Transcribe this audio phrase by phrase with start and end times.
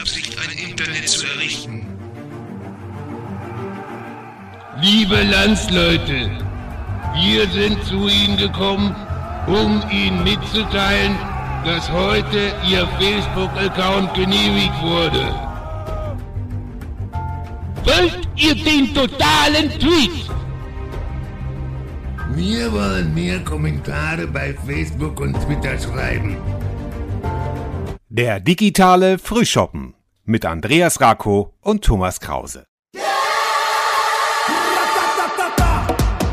[0.00, 1.86] Absicht ein Internet zu errichten.
[4.80, 6.30] Liebe Landsleute,
[7.20, 8.94] wir sind zu Ihnen gekommen,
[9.46, 11.16] um Ihnen mitzuteilen,
[11.64, 15.34] dass heute Ihr Facebook-Account genehmigt wurde.
[17.84, 20.28] Wollt ihr den totalen Tweet?
[22.34, 26.36] Wir wollen mehr Kommentare bei Facebook und Twitter schreiben.
[28.18, 29.94] Der digitale Frühschoppen
[30.24, 32.64] mit Andreas Rako und Thomas Krause.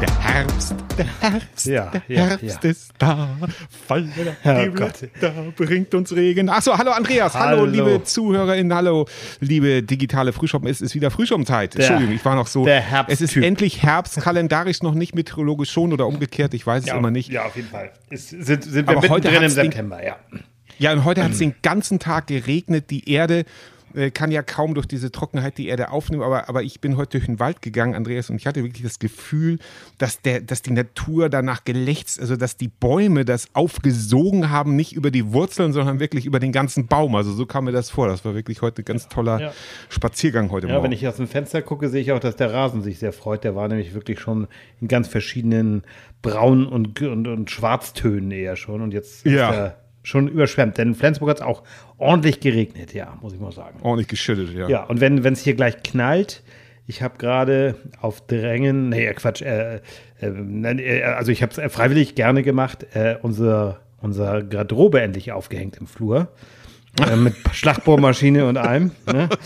[0.01, 2.69] Der Herbst, der Herbst, Ja, der ja, Herbst ja.
[2.71, 3.37] ist da.
[3.87, 4.93] Fallen Oh die Gott.
[4.99, 6.49] Blätter, bringt uns Regen.
[6.49, 7.65] Achso, hallo Andreas, hallo, Hallo.
[7.65, 9.05] liebe ZuhörerInnen, hallo
[9.39, 10.67] liebe digitale Frühschoppen.
[10.67, 11.75] Es ist wieder Frühschoppenzeit.
[11.75, 12.65] Entschuldigung, ich war noch so.
[12.65, 13.13] der Herbsttyp.
[13.13, 17.11] Es ist endlich Herbst, kalendarisch noch nicht, meteorologisch schon oder umgekehrt, ich weiß es immer
[17.11, 17.29] nicht.
[17.29, 17.91] Ja, auf jeden Fall.
[18.09, 20.15] Ist, sind, sind wir Aber heute mittendrin im September, ja.
[20.77, 22.89] Ja, und heute hat es den ganzen Tag geregnet.
[22.89, 23.45] Die Erde
[23.93, 26.21] äh, kann ja kaum durch diese Trockenheit die Erde aufnehmen.
[26.21, 28.99] Aber, aber ich bin heute durch den Wald gegangen, Andreas, und ich hatte wirklich das
[28.99, 29.57] Gefühl,
[29.97, 34.93] dass, der, dass die Natur danach gelächzt, also dass die Bäume das aufgesogen haben, nicht
[34.93, 37.15] über die Wurzeln, sondern wirklich über den ganzen Baum.
[37.15, 38.07] Also so kam mir das vor.
[38.09, 39.53] Das war wirklich heute ein ganz toller Ja.
[39.87, 40.85] Spaziergang heute Ja, Morgen.
[40.85, 43.45] wenn ich aus dem Fenster gucke, sehe ich auch, dass der Rasen sich sehr freut.
[43.45, 44.47] Der war nämlich wirklich schon
[44.81, 45.83] in ganz verschiedenen
[46.21, 48.81] Braun- und, und, und Schwarztönen eher schon.
[48.81, 49.49] Und jetzt Ja.
[49.51, 50.77] ist er schon überschwemmt.
[50.77, 51.63] Denn in Flensburg hat es auch
[51.97, 53.79] ordentlich geregnet, ja, muss ich mal sagen.
[53.81, 54.69] Ordentlich geschüttet, ja.
[54.69, 56.43] Ja, und wenn es hier gleich knallt,
[56.87, 59.81] ich habe gerade auf Drängen, nee, Quatsch, äh,
[60.21, 65.77] äh, äh, also ich habe es freiwillig gerne gemacht, äh, unser, unser Garderobe endlich aufgehängt
[65.77, 66.29] im Flur.
[67.01, 68.91] Äh, mit Schlagbohrmaschine und allem.
[69.05, 69.27] Ne?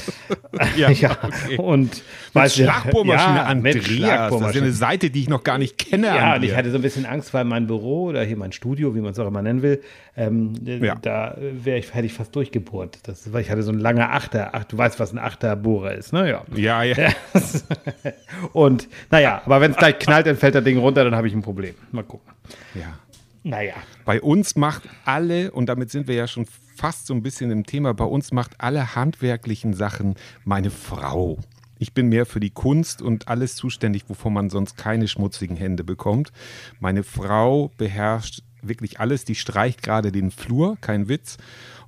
[0.76, 1.12] Ja, ja.
[1.24, 1.58] okay.
[1.58, 3.76] Und Mit Schlagbohrmaschine, ja, Andreas.
[3.76, 4.64] Das ist Schlagbohrmaschine.
[4.66, 6.08] eine Seite, die ich noch gar nicht kenne.
[6.08, 8.94] Ja, und ich hatte so ein bisschen Angst, weil mein Büro oder hier mein Studio,
[8.94, 9.82] wie man es auch immer nennen will,
[10.18, 10.96] ähm, Ja.
[11.02, 13.00] da wäre ich, hätte ich fast durchgebohrt.
[13.04, 14.50] Das, weil ich hatte so ein langer Achter.
[14.54, 16.30] Ach, du weißt, was ein Achterbohrer ist, ne?
[16.30, 16.44] Ja.
[16.56, 17.10] ja, ja.
[18.54, 21.34] Und naja, aber wenn es gleich knallt, dann fällt das Ding runter, dann habe ich
[21.34, 21.76] ein Problem.
[21.92, 22.32] Mal gucken.
[22.76, 23.00] ja.
[23.42, 23.74] Naja.
[24.04, 26.46] Bei uns macht alle, und damit sind wir ja schon
[26.80, 31.38] fast so ein bisschen im Thema, bei uns macht alle handwerklichen Sachen meine Frau.
[31.78, 35.84] Ich bin mehr für die Kunst und alles zuständig, wovon man sonst keine schmutzigen Hände
[35.84, 36.32] bekommt.
[36.80, 39.26] Meine Frau beherrscht wirklich alles.
[39.26, 41.38] Die streicht gerade den Flur, kein Witz.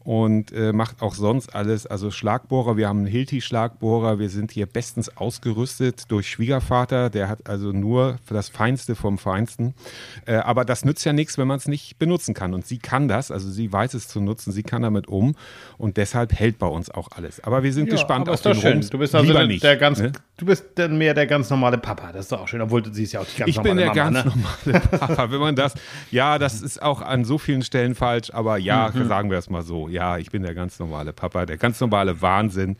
[0.03, 1.85] Und äh, macht auch sonst alles.
[1.85, 4.17] Also Schlagbohrer, wir haben einen Hilti-Schlagbohrer.
[4.17, 7.09] Wir sind hier bestens ausgerüstet durch Schwiegervater.
[7.09, 9.73] Der hat also nur für das Feinste vom Feinsten.
[10.25, 12.53] Äh, aber das nützt ja nichts, wenn man es nicht benutzen kann.
[12.53, 15.35] Und sie kann das, also sie weiß es zu nutzen, sie kann damit um.
[15.77, 17.43] Und deshalb hält bei uns auch alles.
[17.43, 18.71] Aber wir sind gespannt aber auf ist doch den schön.
[18.73, 18.89] Rums.
[18.89, 20.11] Du bist also der, nicht, der ganz, ne?
[20.37, 22.11] du bist dann mehr der ganz normale Papa.
[22.11, 22.61] Das ist doch auch schön.
[22.61, 24.41] Obwohl du siehst ja auch die ganz Ich bin normale der Mama, ganz ne?
[24.71, 25.31] normale Papa.
[25.31, 25.73] Wenn man das,
[26.09, 29.07] ja, das ist auch an so vielen Stellen falsch, aber ja, Mhm.
[29.07, 29.87] sagen wir es mal so.
[29.91, 32.77] Ja, ich bin der ganz normale Papa, der ganz normale Wahnsinn,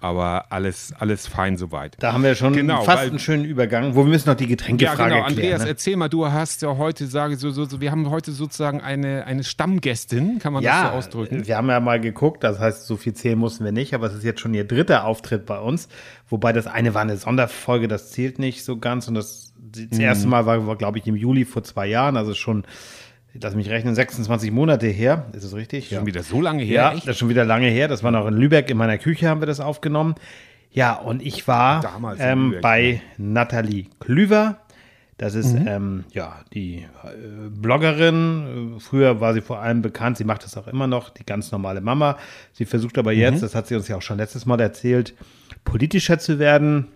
[0.00, 1.96] aber alles, alles fein soweit.
[1.98, 4.44] Da haben wir schon Genau, fast weil- einen schönen Übergang, wo wir müssen noch die
[4.44, 5.08] Ja, Getränkefrage genau.
[5.08, 5.24] klären.
[5.26, 5.68] Andreas, ne?
[5.68, 9.24] erzähl mal, du hast ja heute, sage so, so, so, wir haben heute sozusagen eine,
[9.26, 11.46] eine Stammgästin, kann man das Ja, so ausdrücken?
[11.46, 14.14] wir haben ja mal geguckt, das heißt, so viel zählen mussten wir nicht, aber es
[14.14, 15.88] ist jetzt schon ihr dritter Auftritt bei uns.
[16.28, 19.06] Wobei das eine war eine Sonderfolge, das zählt nicht so ganz.
[19.08, 19.88] Und das, Mhm.
[19.90, 22.64] das erste Mal war, war glaube ich, im Juli vor zwei Jahren, also schon,
[23.42, 25.26] lass mich rechnen, 26 Monate her.
[25.32, 25.88] Ist es richtig?
[25.88, 27.02] Schon wieder so lange her, Ja, echt?
[27.02, 27.88] das ist schon wieder lange her.
[27.88, 30.14] Das war noch in Lübeck, in meiner Küche haben wir das aufgenommen.
[30.70, 31.82] Ja, und ich war
[32.18, 34.58] ähm, Lübeck, bei Nathalie Klüver.
[35.18, 35.66] Das ist Mhm.
[35.66, 38.74] ähm, ja die äh, Bloggerin.
[38.80, 40.18] Früher war sie vor allem bekannt.
[40.18, 42.18] Sie macht das auch immer noch, die ganz normale Mama.
[42.52, 43.18] Sie versucht aber Mhm.
[43.20, 45.14] jetzt, das hat sie uns ja auch schon letztes Mal erzählt,
[45.64, 46.88] politischer zu werden,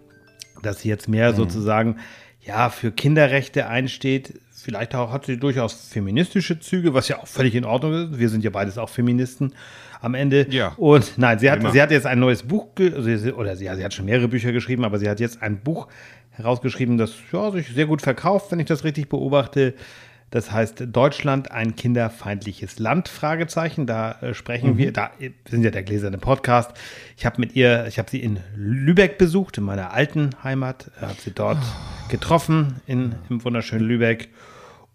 [0.63, 1.15] dass sie jetzt Mhm.
[1.15, 1.97] mehr sozusagen
[2.43, 4.41] ja für Kinderrechte einsteht.
[4.53, 8.19] Vielleicht auch hat sie durchaus feministische Züge, was ja auch völlig in Ordnung ist.
[8.19, 9.55] Wir sind ja beides auch Feministen
[10.01, 10.47] am Ende.
[10.51, 10.75] Ja.
[10.77, 11.73] Und nein, sie hat, Immer.
[11.73, 14.85] sie hat jetzt ein neues Buch, oder sie, ja, sie hat schon mehrere Bücher geschrieben,
[14.85, 15.89] aber sie hat jetzt ein Buch
[16.31, 19.75] herausgeschrieben, das ja, sich sehr gut verkauft, wenn ich das richtig beobachte.
[20.31, 23.09] Das heißt Deutschland ein kinderfeindliches Land?
[23.09, 23.87] Fragezeichen.
[23.87, 24.93] Da äh, sprechen wir.
[24.93, 26.71] Da wir sind ja der gläserne Podcast.
[27.17, 30.91] Ich habe mit ihr, ich habe sie in Lübeck besucht, in meiner alten Heimat.
[31.01, 31.59] Habe sie dort
[32.09, 34.29] getroffen in im wunderschönen Lübeck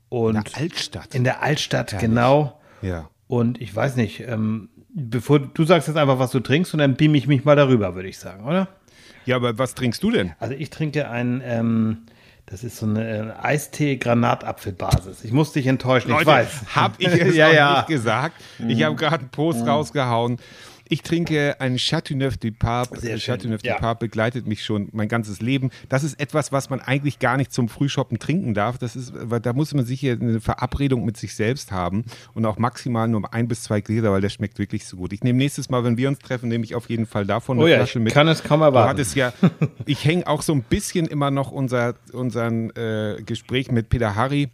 [0.10, 1.16] und In der Altstadt.
[1.16, 2.62] in der Altstadt genau.
[2.82, 3.10] Ja.
[3.28, 6.96] Und ich weiß nicht, ähm, bevor du sagst jetzt einfach, was du trinkst, und dann
[6.96, 8.70] beam ich mich mal darüber, würde ich sagen, oder?
[9.26, 10.34] Ja, aber was trinkst du denn?
[10.40, 12.06] Also ich trinke ein, ähm,
[12.48, 15.24] das ist so eine äh, Eistee-Granatapfelbasis.
[15.24, 16.76] Ich muss dich enttäuschen, ich weiß.
[16.76, 17.78] Hab ich es ja, ja.
[17.78, 18.40] nicht gesagt.
[18.68, 20.38] Ich habe gerade einen Post rausgehauen.
[20.88, 23.00] Ich trinke ein Chateauneuf du Pape.
[23.00, 23.76] Sehr schön, Chateauneuf ja.
[23.76, 25.72] du Pape begleitet mich schon mein ganzes Leben.
[25.90, 28.78] Das ist etwas, was man eigentlich gar nicht zum Frühshoppen trinken darf.
[28.78, 32.58] Das ist, weil da muss man sicher eine Verabredung mit sich selbst haben und auch
[32.58, 35.12] maximal nur ein bis zwei Gläser, weil der schmeckt wirklich so gut.
[35.14, 37.66] Ich nehme nächstes Mal, wenn wir uns treffen, nehme ich auf jeden Fall davon eine
[37.66, 38.14] Oh ja, Flasche ich mit.
[38.14, 38.90] kann es kaum Du erwarten.
[38.90, 39.34] hattest ja,
[39.86, 44.50] ich hänge auch so ein bisschen immer noch unser unseren äh, Gespräch mit Peter Harry.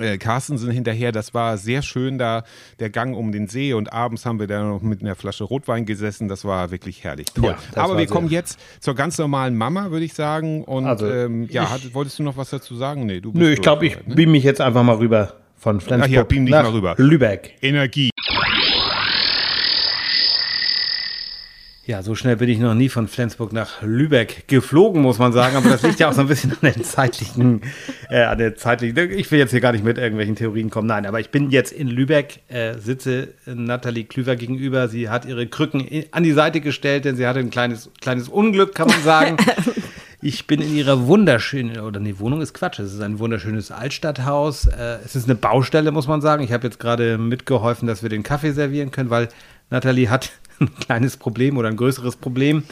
[0.00, 2.44] Äh, Carstensen hinterher, das war sehr schön da,
[2.78, 5.86] der Gang um den See und abends haben wir da noch mit einer Flasche Rotwein
[5.86, 7.54] gesessen, das war wirklich herrlich, toll.
[7.74, 11.48] Ja, Aber wir kommen jetzt zur ganz normalen Mama, würde ich sagen und Also, ähm,
[11.50, 13.06] ja, hat, wolltest du noch was dazu sagen?
[13.06, 14.14] Nee, du bist Nö, ich glaube, ich ne?
[14.14, 16.94] beam mich jetzt einfach mal rüber von Flensburg Ach ja, beam dich nach mal rüber.
[16.96, 17.56] Lübeck.
[17.60, 18.10] Energie.
[21.90, 25.56] Ja, so schnell bin ich noch nie von Flensburg nach Lübeck geflogen, muss man sagen.
[25.56, 27.62] Aber das liegt ja auch so ein bisschen an den zeitlichen,
[28.08, 28.96] äh, an der zeitlichen.
[29.10, 30.86] Ich will jetzt hier gar nicht mit irgendwelchen Theorien kommen.
[30.86, 34.86] Nein, aber ich bin jetzt in Lübeck, äh, sitze Nathalie Klüver gegenüber.
[34.86, 38.72] Sie hat ihre Krücken an die Seite gestellt, denn sie hatte ein kleines, kleines Unglück,
[38.72, 39.36] kann man sagen.
[40.22, 42.78] Ich bin in ihrer wunderschönen, oder nee, Wohnung ist Quatsch.
[42.78, 44.66] Es ist ein wunderschönes Altstadthaus.
[44.66, 46.42] Äh, es ist eine Baustelle, muss man sagen.
[46.42, 49.30] Ich habe jetzt gerade mitgeholfen, dass wir den Kaffee servieren können, weil
[49.70, 52.64] Nathalie hat ein kleines Problem oder ein größeres Problem.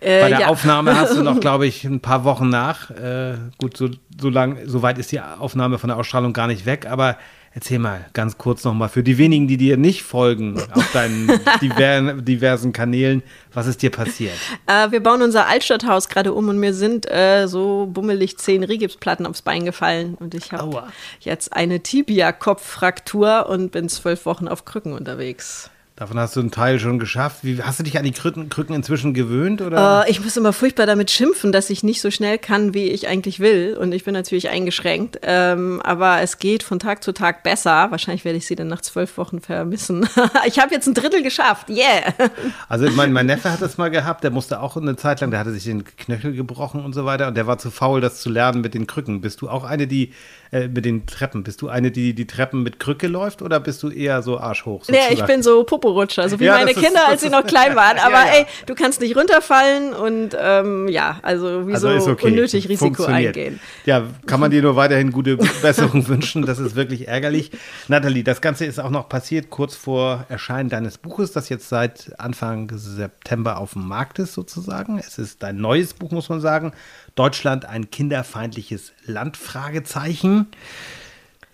[0.00, 0.46] Äh, Bei der ja.
[0.48, 2.90] Aufnahme hast du noch, glaube ich, ein paar Wochen nach.
[2.90, 3.88] Äh, gut, so,
[4.20, 7.16] so lang, so weit ist die Aufnahme von der Ausstrahlung gar nicht weg, aber
[7.54, 11.28] erzähl mal ganz kurz nochmal für die wenigen, die dir nicht folgen auf deinen
[11.60, 13.22] diver diversen Kanälen,
[13.52, 14.34] was ist dir passiert?
[14.66, 19.26] Äh, wir bauen unser Altstadthaus gerade um und mir sind äh, so bummelig zehn Rigipsplatten
[19.26, 20.84] aufs Bein gefallen und ich habe
[21.20, 25.70] jetzt eine Tibia-Kopffraktur und bin zwölf Wochen auf Krücken unterwegs.
[25.94, 27.40] Davon hast du einen Teil schon geschafft.
[27.42, 29.60] Wie, hast du dich an die Krücken, Krücken inzwischen gewöhnt?
[29.60, 30.06] Oder?
[30.06, 33.08] Äh, ich muss immer furchtbar damit schimpfen, dass ich nicht so schnell kann, wie ich
[33.08, 33.76] eigentlich will.
[33.78, 35.18] Und ich bin natürlich eingeschränkt.
[35.22, 37.90] Ähm, aber es geht von Tag zu Tag besser.
[37.90, 40.08] Wahrscheinlich werde ich sie dann nach zwölf Wochen vermissen.
[40.46, 41.68] ich habe jetzt ein Drittel geschafft.
[41.68, 42.14] Yeah!
[42.68, 45.40] Also mein, mein Neffe hat das mal gehabt, der musste auch eine Zeit lang, der
[45.40, 48.30] hatte sich den Knöchel gebrochen und so weiter und der war zu faul, das zu
[48.30, 49.20] lernen mit den Krücken.
[49.20, 50.12] Bist du auch eine, die
[50.52, 53.82] äh, mit den Treppen, bist du eine, die die Treppen mit Krücke läuft oder bist
[53.82, 54.84] du eher so arschhoch?
[54.86, 55.26] Ja, ich sozusagen?
[55.32, 57.96] bin so Poporutscher, so wie Ja, meine ist- Kinder, als sie noch klein waren.
[57.96, 58.32] Ja, Aber ja.
[58.40, 62.26] ey, du kannst nicht runterfallen und ähm, ja, also wieso Also okay.
[62.28, 63.60] unnötig Risiko eingehen.
[63.86, 66.44] Ja, kann man dir nur weiterhin gute Besserung wünschen.
[66.44, 67.50] Das ist wirklich ärgerlich.
[67.88, 72.12] Nathalie, das Ganze ist auch noch passiert kurz vor Erscheinen deines Buches, das jetzt seit
[72.20, 74.98] Anfang September auf dem Markt ist, sozusagen.
[74.98, 76.72] Es ist dein neues Buch, muss man sagen.
[77.14, 79.36] Deutschland, ein kinderfeindliches Land?
[79.36, 80.46] Fragezeichen.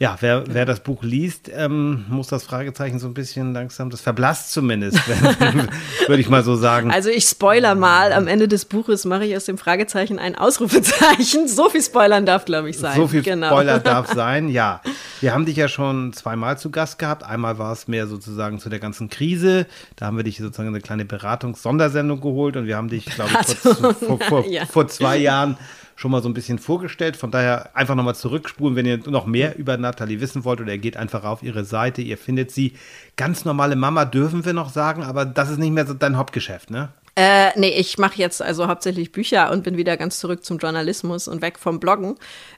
[0.00, 4.00] Ja, wer, wer das Buch liest, ähm, muss das Fragezeichen so ein bisschen langsam, das
[4.00, 4.96] verblasst zumindest,
[6.06, 6.92] würde ich mal so sagen.
[6.92, 11.48] Also ich spoiler mal, am Ende des Buches mache ich aus dem Fragezeichen ein Ausrufezeichen.
[11.48, 12.94] So viel spoilern darf, glaube ich, sein.
[12.94, 13.48] So viel genau.
[13.48, 14.82] Spoiler darf sein, ja.
[15.20, 17.24] Wir haben dich ja schon zweimal zu Gast gehabt.
[17.24, 19.66] Einmal war es mehr sozusagen zu der ganzen Krise.
[19.96, 23.56] Da haben wir dich sozusagen eine kleine Beratungs-Sondersendung geholt und wir haben dich, glaube ich,
[23.56, 24.64] vor, vor, vor, Ja.
[24.64, 25.58] vor zwei Jahren
[25.98, 27.16] schon mal so ein bisschen vorgestellt.
[27.16, 30.78] Von daher einfach nochmal zurückspulen, wenn ihr noch mehr über Nathalie wissen wollt oder ihr
[30.78, 32.74] geht einfach auf ihre Seite, ihr findet sie.
[33.16, 36.70] Ganz normale Mama dürfen wir noch sagen, aber das ist nicht mehr so dein Hauptgeschäft,
[36.70, 36.90] ne?
[37.16, 41.26] Äh, nee, ich mache jetzt also hauptsächlich Bücher und bin wieder ganz zurück zum Journalismus
[41.26, 42.14] und weg vom Bloggen.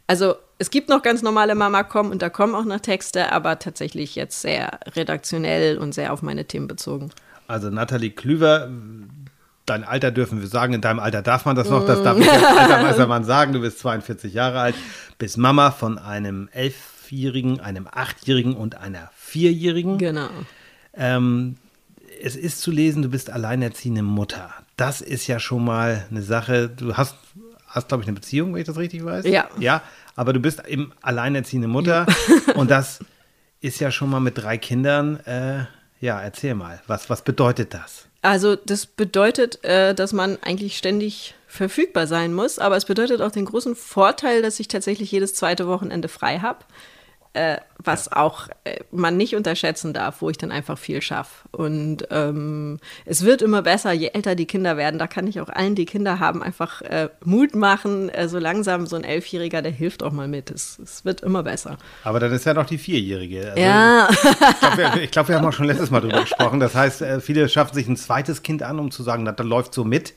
[0.06, 4.16] Also es gibt noch ganz normale Mama.com und da kommen auch noch Texte, aber tatsächlich
[4.16, 7.10] jetzt sehr redaktionell und sehr auf meine Themen bezogen.
[7.48, 8.69] Also Nathalie Klüver,
[9.66, 12.30] dein Alter dürfen wir sagen, in deinem Alter darf man das noch, das darf ich
[12.30, 14.74] als alter weißer Mann sagen, du bist 42 Jahre alt,
[15.18, 19.98] bist Mama von einem Elfjährigen, einem Achtjährigen und einer Vierjährigen.
[19.98, 20.28] Genau.
[20.94, 21.56] Ähm,
[22.22, 24.52] es ist zu lesen, du bist alleinerziehende Mutter.
[24.76, 27.14] Das ist ja schon mal eine Sache, du hast,
[27.67, 29.26] hast glaube ich, eine Beziehung, wenn ich das richtig weiß.
[29.26, 29.48] Ja.
[29.58, 29.82] Ja,
[30.17, 32.06] aber du bist eben alleinerziehende Mutter
[32.55, 33.00] und das
[33.60, 35.64] ist ja schon mal mit drei Kindern, äh,
[36.00, 38.06] ja, erzähl mal, was, was bedeutet das?
[38.22, 43.32] Also das bedeutet, äh, dass man eigentlich ständig verfügbar sein muss, aber es bedeutet auch
[43.32, 46.65] den großen Vorteil, dass ich tatsächlich jedes zweite Wochenende frei habe,
[47.32, 51.49] äh, was auch äh, man nicht unterschätzen darf, wo ich dann einfach viel schaffe.
[51.53, 54.99] Und ähm, es wird immer besser, je älter die Kinder werden.
[54.99, 58.08] Da kann ich auch allen, die Kinder haben, einfach äh, Mut machen.
[58.08, 60.51] Äh, so langsam so ein Elfjähriger, der hilft auch mal mit.
[60.51, 61.79] Es, es wird immer besser.
[62.03, 63.51] Aber dann ist ja noch die Vierjährige.
[63.51, 64.08] Also, Ja.
[64.10, 66.58] Ich glaube, wir, glaub, wir haben auch schon letztes Mal drüber gesprochen.
[66.60, 69.44] Das heißt, äh, viele schaffen sich ein zweites Kind an, um zu sagen, na, da
[69.44, 70.15] läuft so mit.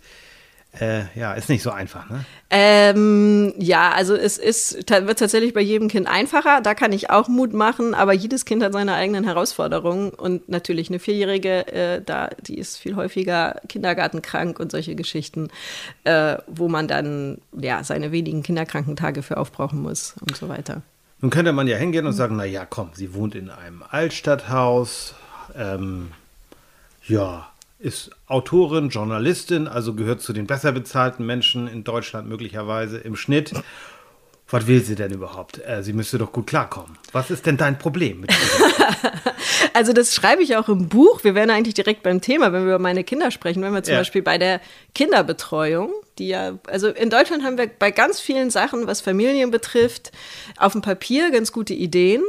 [0.79, 2.25] Äh, ja, ist nicht so einfach, ne?
[2.49, 6.61] Ähm, ja, also es ist, wird tatsächlich bei jedem Kind einfacher.
[6.61, 10.09] Da kann ich auch Mut machen, aber jedes Kind hat seine eigenen Herausforderungen.
[10.09, 15.49] Und natürlich eine Vierjährige, äh, da, die ist viel häufiger kindergartenkrank und solche Geschichten,
[16.05, 20.81] äh, wo man dann ja seine wenigen Kinderkrankentage für aufbrauchen muss und so weiter.
[21.21, 25.13] Nun könnte man ja hingehen und sagen, na ja, komm, sie wohnt in einem Altstadthaus.
[25.55, 26.11] Ähm,
[27.07, 27.47] ja,
[27.83, 33.53] ist Autorin, Journalistin, also gehört zu den besser bezahlten Menschen in Deutschland möglicherweise im Schnitt.
[34.49, 35.59] Was will sie denn überhaupt?
[35.65, 36.97] Äh, sie müsste doch gut klarkommen.
[37.11, 38.21] Was ist denn dein Problem?
[38.21, 38.31] Mit
[39.73, 41.23] also das schreibe ich auch im Buch.
[41.23, 43.63] Wir wären eigentlich direkt beim Thema, wenn wir über meine Kinder sprechen.
[43.63, 43.99] Wenn wir zum ja.
[43.99, 44.61] Beispiel bei der
[44.93, 50.11] Kinderbetreuung, die ja, also in Deutschland haben wir bei ganz vielen Sachen, was Familien betrifft,
[50.57, 52.21] auf dem Papier ganz gute Ideen.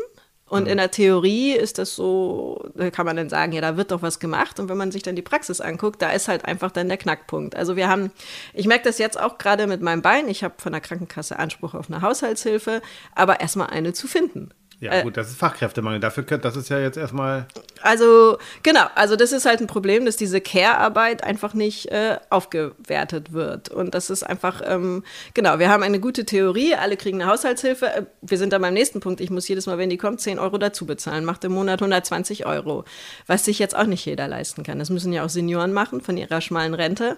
[0.55, 3.91] Und in der Theorie ist das so, da kann man dann sagen, ja, da wird
[3.91, 4.61] doch was gemacht.
[4.61, 7.57] Und wenn man sich dann die Praxis anguckt, da ist halt einfach dann der Knackpunkt.
[7.57, 8.13] Also wir haben,
[8.53, 10.29] ich merke das jetzt auch gerade mit meinem Bein.
[10.29, 12.83] Ich habe von der Krankenkasse Anspruch auf eine Haushaltshilfe,
[13.15, 14.51] aber erstmal eine zu finden.
[14.85, 15.99] Ja, äh, gut, das ist Fachkräftemangel.
[15.99, 17.47] Dafür, das ist ja jetzt erstmal.
[17.81, 23.33] Also, genau, also das ist halt ein Problem, dass diese Care-Arbeit einfach nicht äh, aufgewertet
[23.33, 23.71] wird.
[23.71, 27.87] Und das ist einfach, ähm, genau, wir haben eine gute Theorie, alle kriegen eine Haushaltshilfe.
[27.87, 29.23] Äh, wir sind dann beim nächsten Punkt.
[29.23, 31.25] Ich muss jedes Mal, wenn die kommt, 10 Euro dazu bezahlen.
[31.25, 32.85] Macht im Monat 120 Euro.
[33.27, 34.79] Was sich jetzt auch nicht jeder leisten kann.
[34.79, 37.17] Das müssen ja auch Senioren machen von ihrer schmalen Rente.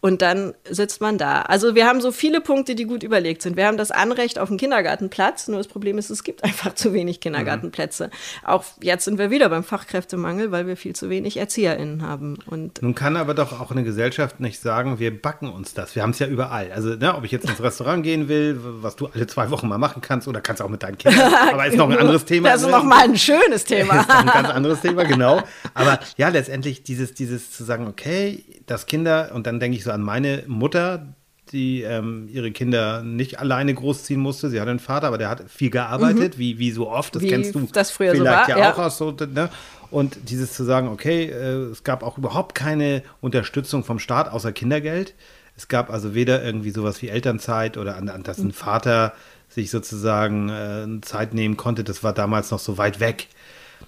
[0.00, 1.42] Und dann sitzt man da.
[1.42, 3.56] Also wir haben so viele Punkte, die gut überlegt sind.
[3.56, 6.92] Wir haben das Anrecht auf einen Kindergartenplatz, nur das Problem ist, es gibt einfach zu
[6.92, 8.06] wenig Kindergartenplätze.
[8.06, 8.48] Mhm.
[8.48, 12.38] Auch jetzt sind wir wieder beim Fachkräftemangel, weil wir viel zu wenig ErzieherInnen haben.
[12.46, 15.94] Und Nun kann aber doch auch eine Gesellschaft nicht sagen, wir backen uns das.
[15.94, 16.72] Wir haben es ja überall.
[16.72, 19.78] Also ne, ob ich jetzt ins Restaurant gehen will, was du alle zwei Wochen mal
[19.78, 21.32] machen kannst, oder kannst auch mit deinen Kindern.
[21.52, 22.48] Aber ist noch ein anderes Thema.
[22.48, 24.00] Das ist noch mal ein schönes Thema.
[24.00, 25.42] ist noch ein ganz anderes Thema, genau.
[25.74, 29.90] Aber ja, letztendlich dieses, dieses zu sagen, okay, dass Kinder, und dann denke ich so
[29.90, 31.14] an meine Mutter,
[31.54, 34.50] die ähm, ihre Kinder nicht alleine großziehen musste.
[34.50, 36.40] Sie hatte einen Vater, aber der hat viel gearbeitet, mhm.
[36.40, 37.14] wie, wie so oft.
[37.14, 39.12] Das wie kennst du das früher vielleicht so war, ja, auch aus so.
[39.12, 39.48] Ne?
[39.90, 44.52] Und dieses zu sagen, okay, äh, es gab auch überhaupt keine Unterstützung vom Staat außer
[44.52, 45.14] Kindergeld.
[45.56, 48.52] Es gab also weder irgendwie sowas wie Elternzeit oder an, an dass ein mhm.
[48.52, 49.14] Vater
[49.48, 51.84] sich sozusagen äh, Zeit nehmen konnte.
[51.84, 53.28] Das war damals noch so weit weg.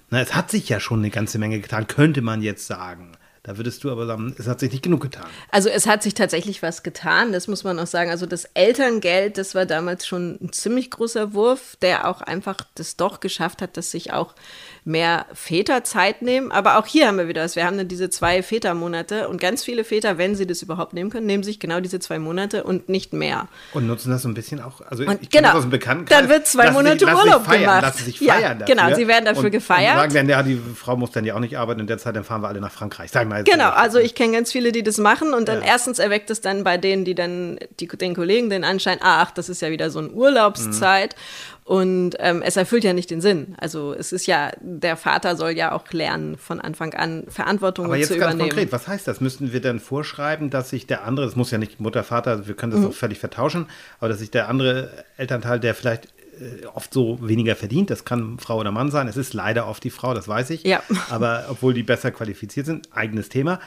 [0.09, 3.16] Na, es hat sich ja schon eine ganze Menge getan, könnte man jetzt sagen.
[3.47, 5.25] Da würdest du aber sagen, es hat sich nicht genug getan.
[5.51, 8.11] Also es hat sich tatsächlich was getan, das muss man auch sagen.
[8.11, 12.97] Also das Elterngeld, das war damals schon ein ziemlich großer Wurf, der auch einfach das
[12.97, 14.35] doch geschafft hat, dass sich auch
[14.87, 16.51] mehr Väter Zeit nehmen.
[16.51, 17.55] Aber auch hier haben wir wieder das.
[17.55, 21.09] Wir haben dann diese zwei Vätermonate und ganz viele Väter, wenn sie das überhaupt nehmen
[21.09, 23.49] können, nehmen sich genau diese zwei Monate und nicht mehr.
[23.73, 24.81] Und nutzen das so ein bisschen auch.
[24.81, 26.17] Also und ich genau, aus dem Bekanntenkreis.
[26.17, 27.81] Dann wird zwei Monate sich, Urlaub feiern, gemacht.
[27.81, 28.75] Lassen sich feiern ja, dafür.
[28.75, 29.93] Genau, sie werden dafür und, gefeiert.
[29.93, 32.15] Und sagen dann, ja, die Frau muss dann ja auch nicht arbeiten in der Zeit,
[32.15, 33.11] dann fahren wir alle nach Frankreich.
[33.11, 35.67] Sag mal genau, also ich kenne ganz viele, die das machen und dann ja.
[35.67, 39.49] erstens erweckt es dann bei denen, die dann die, den Kollegen den Anschein, ach, das
[39.49, 41.15] ist ja wieder so eine Urlaubszeit.
[41.15, 41.56] Mhm.
[41.67, 43.53] Und ähm, es erfüllt ja nicht den Sinn.
[43.57, 47.97] Also es ist ja, der Vater soll ja auch lernen, von Anfang an Verantwortung Aber
[47.97, 48.51] jetzt zu ganz übernehmen.
[48.51, 49.19] konkret, was heißt das?
[49.19, 52.55] Müssten wir dann vorschreiben, dass sich der andere, das muss ja nicht Mutter, Vater, wir
[52.55, 52.87] können das mhm.
[52.87, 53.65] auch völlig vertauschen,
[53.99, 56.05] aber dass sich der andere Elternteil, der vielleicht
[56.39, 59.83] äh, oft so weniger verdient, das kann Frau oder Mann sein, es ist leider oft
[59.83, 60.81] die Frau, das weiß ich, ja.
[61.09, 63.59] aber obwohl die besser qualifiziert sind, eigenes Thema,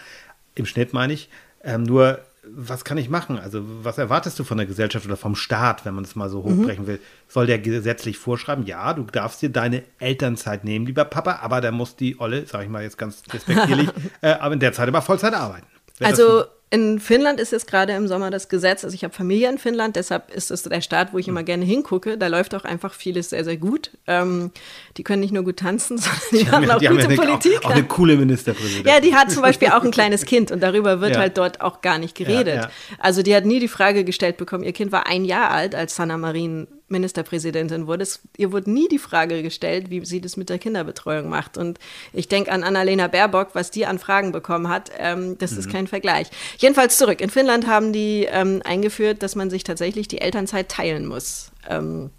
[0.55, 1.29] im Schnitt meine ich,
[1.63, 3.39] ähm, nur was kann ich machen?
[3.39, 6.43] Also, was erwartest du von der Gesellschaft oder vom Staat, wenn man es mal so
[6.43, 6.89] hochbrechen mhm.
[6.89, 7.01] will?
[7.29, 11.71] Soll der gesetzlich vorschreiben, ja, du darfst dir deine Elternzeit nehmen, lieber Papa, aber da
[11.71, 13.91] muss die Olle, sag ich mal jetzt ganz respektierlich,
[14.23, 15.67] äh, aber in der Zeit aber Vollzeit arbeiten.
[15.99, 19.51] Wäre also, in Finnland ist jetzt gerade im Sommer das Gesetz, also ich habe Familie
[19.51, 22.17] in Finnland, deshalb ist es der Staat, wo ich immer gerne hingucke.
[22.17, 23.91] Da läuft auch einfach vieles sehr, sehr gut.
[24.07, 24.53] Ähm,
[24.97, 27.23] die können nicht nur gut tanzen, sondern die, die haben auch die gute haben ja
[27.23, 27.59] Politik.
[27.59, 28.87] Auch, auch, eine coole Ministerpräsidentin.
[28.87, 31.19] Ja, die hat zum Beispiel auch ein kleines Kind und darüber wird ja.
[31.19, 32.55] halt dort auch gar nicht geredet.
[32.55, 32.71] Ja.
[33.01, 35.97] Also die hat nie die Frage gestellt bekommen, ihr Kind war ein Jahr alt, als
[35.97, 38.03] Sanna Marin Ministerpräsidentin wurde.
[38.03, 41.57] Es, ihr wurde nie die Frage gestellt, wie sie das mit der Kinderbetreuung macht.
[41.57, 41.79] Und
[42.13, 44.91] ich denke an Annalena Baerbock, was die an Fragen bekommen hat.
[44.99, 45.59] Ähm, das mhm.
[45.59, 46.29] ist kein Vergleich.
[46.59, 47.21] Jedenfalls zurück.
[47.21, 51.51] In Finnland haben die ähm, eingeführt, dass man sich tatsächlich die Elternzeit teilen muss.
[51.69, 52.11] Ähm,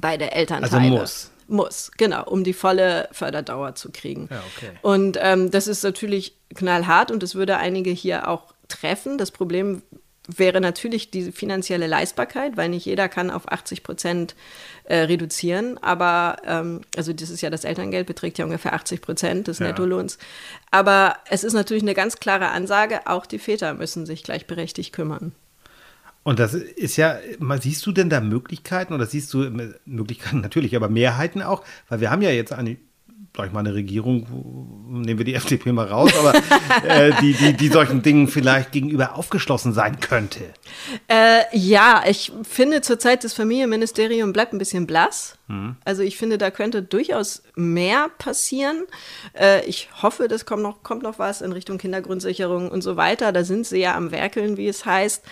[0.00, 0.82] beide Elternteile.
[0.82, 1.30] Also muss.
[1.50, 4.28] Muss, genau, um die volle Förderdauer zu kriegen.
[4.30, 4.70] Ja, okay.
[4.82, 9.16] Und ähm, das ist natürlich knallhart und es würde einige hier auch treffen.
[9.16, 9.82] Das Problem
[10.28, 14.36] wäre natürlich die finanzielle Leistbarkeit, weil nicht jeder kann auf 80 Prozent
[14.84, 15.78] äh, reduzieren.
[15.78, 19.66] Aber, ähm, also das ist ja das Elterngeld, beträgt ja ungefähr 80 Prozent des ja.
[19.66, 20.18] Nettolohns.
[20.70, 25.32] Aber es ist natürlich eine ganz klare Ansage, auch die Väter müssen sich gleichberechtigt kümmern.
[26.24, 27.18] Und das ist ja,
[27.58, 31.64] siehst du denn da Möglichkeiten oder siehst du äh, Möglichkeiten natürlich, aber Mehrheiten auch?
[31.88, 32.76] Weil wir haben ja jetzt eine
[33.38, 34.26] sag ich mal, eine Regierung,
[34.88, 36.34] nehmen wir die FDP mal raus, aber
[36.84, 40.40] äh, die, die, die solchen Dingen vielleicht gegenüber aufgeschlossen sein könnte.
[41.06, 45.38] Äh, ja, ich finde zurzeit das Familienministerium bleibt ein bisschen blass.
[45.46, 45.76] Mhm.
[45.84, 48.86] Also ich finde, da könnte durchaus mehr passieren.
[49.38, 53.30] Äh, ich hoffe, das kommt noch, kommt noch was in Richtung Kindergrundsicherung und so weiter.
[53.30, 55.22] Da sind sie ja am Werkeln, wie es heißt.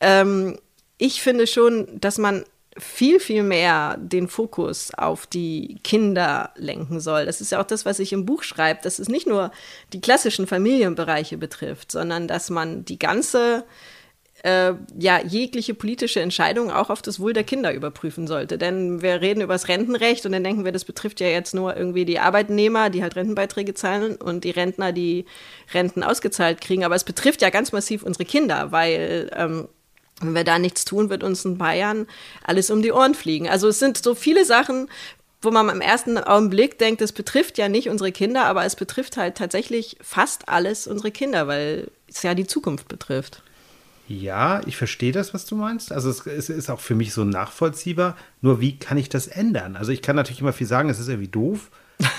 [0.00, 0.56] Ähm,
[0.96, 2.44] ich finde schon, dass man
[2.78, 7.26] viel, viel mehr den Fokus auf die Kinder lenken soll.
[7.26, 9.52] Das ist ja auch das, was ich im Buch schreibe, dass es nicht nur
[9.92, 13.64] die klassischen Familienbereiche betrifft, sondern dass man die ganze
[14.42, 18.58] äh, ja, jegliche politische Entscheidung auch auf das Wohl der Kinder überprüfen sollte.
[18.58, 21.76] Denn wir reden über das Rentenrecht und dann denken wir, das betrifft ja jetzt nur
[21.76, 25.26] irgendwie die Arbeitnehmer, die halt Rentenbeiträge zahlen und die Rentner, die
[25.72, 26.84] Renten ausgezahlt kriegen.
[26.84, 29.68] Aber es betrifft ja ganz massiv unsere Kinder, weil ähm,
[30.22, 32.06] wenn wir da nichts tun, wird uns in Bayern
[32.42, 33.48] alles um die Ohren fliegen.
[33.48, 34.88] Also es sind so viele Sachen,
[35.42, 39.16] wo man im ersten Augenblick denkt, es betrifft ja nicht unsere Kinder, aber es betrifft
[39.16, 43.42] halt tatsächlich fast alles unsere Kinder, weil es ja die Zukunft betrifft.
[44.08, 45.92] Ja, ich verstehe das, was du meinst.
[45.92, 48.16] Also es, es, ist auch für mich so nachvollziehbar.
[48.40, 49.76] Nur wie kann ich das ändern?
[49.76, 51.70] Also ich kann natürlich immer viel sagen, es ist irgendwie doof.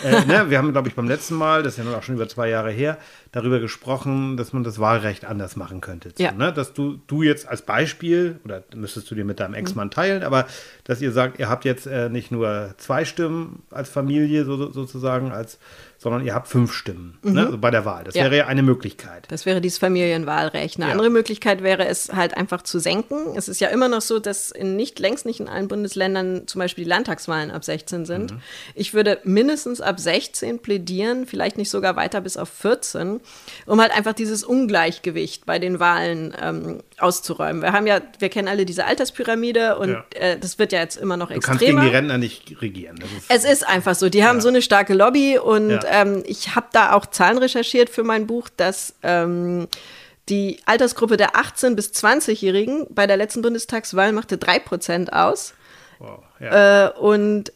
[0.04, 0.50] Äh, ne?
[0.50, 2.50] Wir haben, glaube ich, beim letzten Mal, das ist ja nun auch schon über zwei
[2.50, 2.98] Jahre her,
[3.32, 6.12] darüber gesprochen, dass man das Wahlrecht anders machen könnte.
[6.18, 6.32] So, Ja.
[6.32, 6.52] ne?
[6.54, 10.48] Dass du, du jetzt als Beispiel, oder müsstest du dir mit deinem Ex-Mann teilen, aber
[10.84, 15.32] dass ihr sagt, ihr habt jetzt äh, nicht nur zwei Stimmen als Familie so, sozusagen,
[15.32, 15.58] als,
[16.04, 17.46] sondern ihr habt fünf Stimmen ne?
[17.46, 18.04] also bei der Wahl.
[18.04, 18.26] Das Ja.
[18.26, 19.26] wäre ja eine Möglichkeit.
[19.30, 20.76] Das wäre dieses Familienwahlrecht.
[20.78, 20.92] Eine Ja.
[20.92, 23.36] andere Möglichkeit wäre es halt einfach zu senken.
[23.36, 26.60] Es ist ja immer noch so, dass in nicht längst nicht in allen Bundesländern zum
[26.60, 28.34] Beispiel die Landtagswahlen ab 16 sind.
[28.76, 33.22] Ich würde mindestens ab 16 plädieren, vielleicht nicht sogar weiter bis auf 14,
[33.66, 37.62] um halt einfach dieses Ungleichgewicht bei den Wahlen ähm, auszuräumen.
[37.62, 40.04] Wir haben ja, wir kennen alle diese Alterspyramide und Ja.
[40.16, 41.90] äh, das wird ja jetzt immer noch Du kannst gegen extremer.
[41.90, 42.98] die Rentner nicht regieren.
[42.98, 44.10] Ist, Es ist einfach so.
[44.10, 45.72] Die haben so eine starke Lobby und.
[45.94, 49.68] Ähm, ich habe da auch Zahlen recherchiert für mein Buch, dass ähm,
[50.28, 55.54] die Altersgruppe der 18- bis 20-Jährigen bei der letzten Bundestagswahl machte 3% aus
[56.00, 56.88] wow, ja.
[56.88, 57.54] äh, und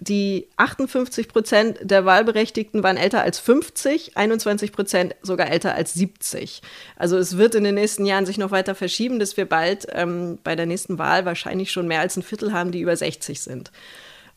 [0.00, 6.60] die 58 Prozent der Wahlberechtigten waren älter als 50, 21 Prozent sogar älter als 70.
[6.96, 10.38] Also es wird in den nächsten Jahren sich noch weiter verschieben, dass wir bald ähm,
[10.42, 13.70] bei der nächsten Wahl wahrscheinlich schon mehr als ein Viertel haben, die über 60 sind.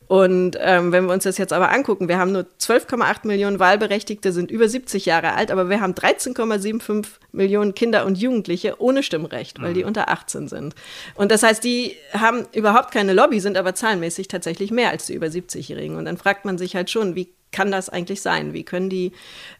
[0.07, 4.31] Und ähm, wenn wir uns das jetzt aber angucken, wir haben nur 12,8 Millionen Wahlberechtigte,
[4.31, 9.61] sind über 70 Jahre alt, aber wir haben 13,75 Millionen Kinder und Jugendliche ohne Stimmrecht,
[9.61, 10.75] weil die unter 18 sind.
[11.15, 15.13] Und das heißt, die haben überhaupt keine Lobby, sind aber zahlenmäßig tatsächlich mehr als die
[15.13, 15.95] über 70-Jährigen.
[15.95, 18.53] Und dann fragt man sich halt schon, wie kann das eigentlich sein?
[18.53, 19.13] Wie können die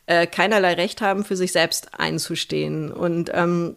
[0.08, 2.92] äh, keinerlei Recht haben, für sich selbst einzustehen?
[2.92, 3.76] Und ähm,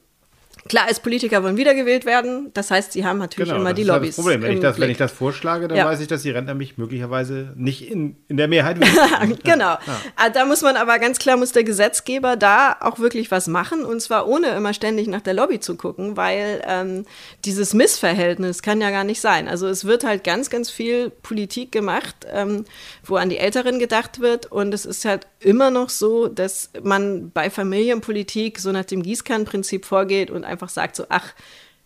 [0.68, 2.50] Klar, als Politiker wollen wiedergewählt werden.
[2.54, 4.16] Das heißt, sie haben natürlich immer Genau, das die ist ja Lobbys.
[4.16, 4.42] Das Problem.
[4.42, 5.84] Wenn ich das, wenn ich das vorschlage, dann Ja.
[5.86, 9.38] weiß ich, dass die Rentner mich möglicherweise nicht in, in der Mehrheit wählen.
[9.44, 9.76] genau.
[10.16, 13.84] Ah, Da muss man aber ganz klar, muss der Gesetzgeber da auch wirklich was machen
[13.84, 17.04] und zwar ohne immer ständig nach der Lobby zu gucken, weil ähm,
[17.44, 19.48] dieses Missverhältnis kann ja gar nicht sein.
[19.48, 22.64] Also es wird halt ganz, ganz viel Politik gemacht, ähm,
[23.08, 27.30] wo an die Älteren gedacht wird und es ist halt immer noch so, dass man
[27.30, 31.32] bei Familienpolitik so nach dem Gießkannenprinzip vorgeht und einfach sagt so, ach,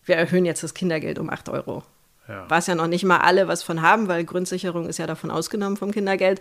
[0.05, 1.83] wir erhöhen jetzt das Kindergeld um 8 Euro.
[2.27, 2.45] Ja.
[2.49, 5.77] Was ja noch nicht mal alle was von haben, weil Grundsicherung ist ja davon ausgenommen
[5.77, 6.39] vom Kindergeld.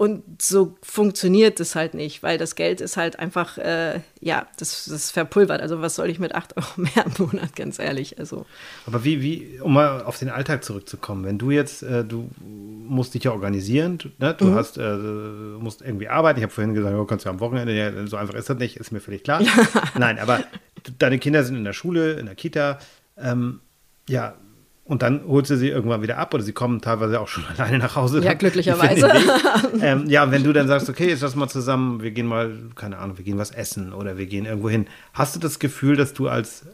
[0.00, 4.86] Und so funktioniert es halt nicht, weil das Geld ist halt einfach, äh, ja, das,
[4.86, 5.60] das ist verpulvert.
[5.60, 8.18] Also was soll ich mit 8 Euro mehr im Monat, ganz ehrlich.
[8.18, 8.46] Also
[8.86, 13.12] Aber wie, wie, um mal auf den Alltag zurückzukommen, wenn du jetzt, äh, du musst
[13.12, 14.32] dich ja organisieren, du, ne?
[14.32, 16.38] du hast, äh, musst irgendwie arbeiten.
[16.38, 18.78] Ich habe vorhin gesagt, du kannst ja am Wochenende, ja, so einfach ist das nicht,
[18.78, 19.42] ist mir völlig klar.
[19.98, 20.42] Nein, aber
[20.98, 22.78] deine Kinder sind in der Schule, in der Kita,
[23.18, 23.60] ähm,
[24.08, 24.34] ja,
[24.90, 27.78] und dann holst du sie irgendwann wieder ab oder sie kommen teilweise auch schon alleine
[27.78, 28.18] nach Hause.
[28.18, 28.38] Ja, dann.
[28.38, 29.10] glücklicherweise.
[29.80, 32.98] Ähm, ja, wenn du dann sagst, okay, jetzt lass mal zusammen, wir gehen mal, keine
[32.98, 34.86] Ahnung, wir gehen was essen oder wir gehen irgendwo hin.
[35.12, 36.66] Hast du das Gefühl, dass du als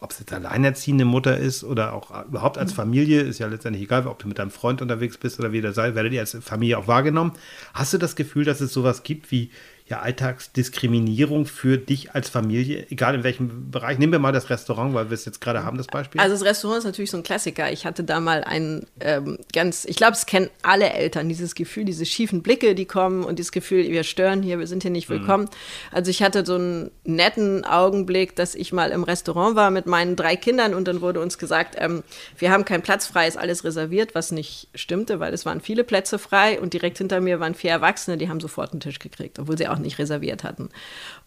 [0.00, 4.06] ob es jetzt alleinerziehende Mutter ist oder auch überhaupt als Familie, ist ja letztendlich egal,
[4.06, 6.76] ob du mit deinem Freund unterwegs bist oder wie der sei, werdet ihr als Familie
[6.76, 7.32] auch wahrgenommen.
[7.72, 9.50] Hast du das Gefühl, dass es sowas gibt wie
[9.86, 13.98] ja, Alltagsdiskriminierung für dich als Familie, egal in welchem Bereich?
[13.98, 16.22] Nehmen wir mal das Restaurant, weil wir es jetzt gerade haben, das Beispiel.
[16.22, 17.70] Also das Restaurant ist natürlich so ein Klassiker.
[17.70, 21.84] Ich hatte da mal ein ähm, ganz, ich glaube, es kennen alle Eltern, dieses Gefühl,
[21.84, 25.10] diese schiefen Blicke, die kommen und dieses Gefühl, wir stören hier, wir sind hier nicht
[25.10, 25.50] willkommen.
[25.92, 30.16] Also ich hatte so einen netten Augenblick, dass ich mal im Restaurant war mit meinen
[30.16, 32.02] drei Kindern und dann wurde uns gesagt, ähm,
[32.38, 35.84] wir haben keinen Platz frei, ist alles reserviert, was nicht stimmte, weil es waren viele
[35.84, 39.38] Plätze frei und direkt hinter mir waren vier Erwachsene, die haben sofort einen Tisch gekriegt,
[39.38, 40.70] obwohl sie auch nicht reserviert hatten.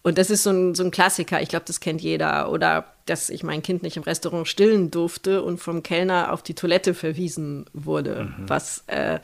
[0.04, 2.52] Und das ist so ein, so ein Klassiker, ich glaube, das kennt jeder.
[2.52, 6.56] Oder dass ich mein Kind nicht im Restaurant stillen durfte und vom Kellner auf die
[6.56, 9.20] Toilette verwiesen wurde, was äh,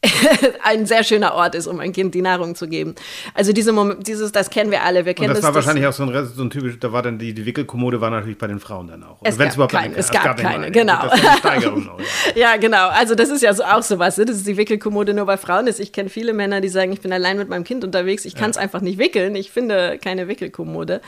[0.62, 2.94] ein sehr schöner Ort ist, um ein Kind die Nahrung zu geben.
[3.34, 5.04] Also diese Moment, dieses, das kennen wir alle.
[5.04, 6.92] Wir kennen Und das, das war das- wahrscheinlich auch so ein, so ein typisch, da
[6.92, 9.18] war dann die, die Wickelkommode war natürlich bei den Frauen dann auch.
[9.24, 10.70] Es gab keine, eine- es gab keine, eine.
[10.70, 11.02] genau.
[11.02, 12.00] Das ist eine Steigerung auch,
[12.36, 12.56] ja.
[12.56, 12.88] Genau.
[12.88, 14.16] Also das ist ja so, auch sowas.
[14.18, 14.24] Ne?
[14.24, 15.80] Das ist die Wickelkommode nur bei Frauen ist.
[15.80, 18.50] Ich kenne viele Männer, die sagen, ich bin allein mit meinem Kind unterwegs, ich kann
[18.50, 19.34] es einfach nicht wickeln.
[19.34, 21.00] Ich finde keine Wickelkommode.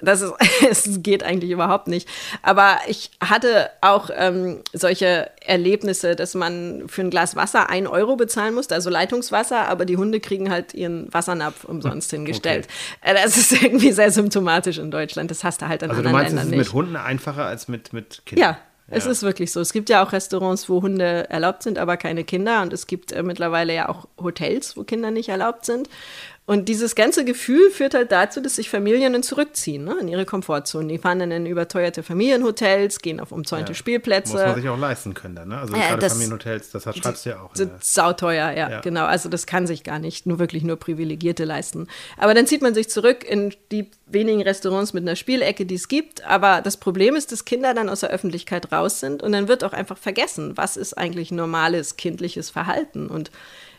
[0.00, 0.32] Das ist,
[0.70, 2.08] es geht eigentlich überhaupt nicht.
[2.42, 8.16] Aber ich hatte auch ähm, solche Erlebnisse, dass man für ein Glas Wasser ein Euro
[8.38, 12.68] bezahlen musste, also Leitungswasser, aber die Hunde kriegen halt ihren Wassernapf umsonst hingestellt.
[13.00, 15.30] Äh, Das ist irgendwie sehr symptomatisch in Deutschland.
[15.30, 16.66] Das hast du halt in Also du anderen meinst, es Ländern ist nicht.
[16.68, 18.50] mit Hunden einfacher als mit, mit Kindern?
[18.50, 18.58] Ja,
[18.90, 19.60] es ist wirklich so.
[19.60, 22.62] Es gibt ja auch Restaurants, wo Hunde erlaubt sind, aber keine Kinder.
[22.62, 25.88] Und es gibt äh, mittlerweile ja auch Hotels, wo Kinder nicht erlaubt sind.
[26.48, 30.24] Und dieses ganze Gefühl führt halt dazu, dass sich Familien dann zurückziehen ne, in ihre
[30.24, 30.88] Komfortzone.
[30.88, 34.32] Die fahren dann in überteuerte Familienhotels, gehen auf umzäunte Spielplätze.
[34.32, 35.58] Muss man sich auch leisten können dann, ne?
[35.58, 37.50] Also Ja, gerade das- Familienhotels, das schreibst du ja auch.
[37.50, 38.80] in sind sauteuer, ja, Ja.
[38.80, 39.04] genau.
[39.04, 41.86] Also das kann sich gar nicht nur wirklich nur Privilegierte leisten.
[42.16, 45.86] Aber dann zieht man sich zurück in die wenigen Restaurants mit einer Spielecke, die es
[45.88, 46.24] gibt.
[46.24, 49.64] Aber das Problem ist, dass Kinder dann aus der Öffentlichkeit raus sind und dann wird
[49.64, 53.30] auch einfach vergessen, was ist eigentlich normales kindliches Verhalten und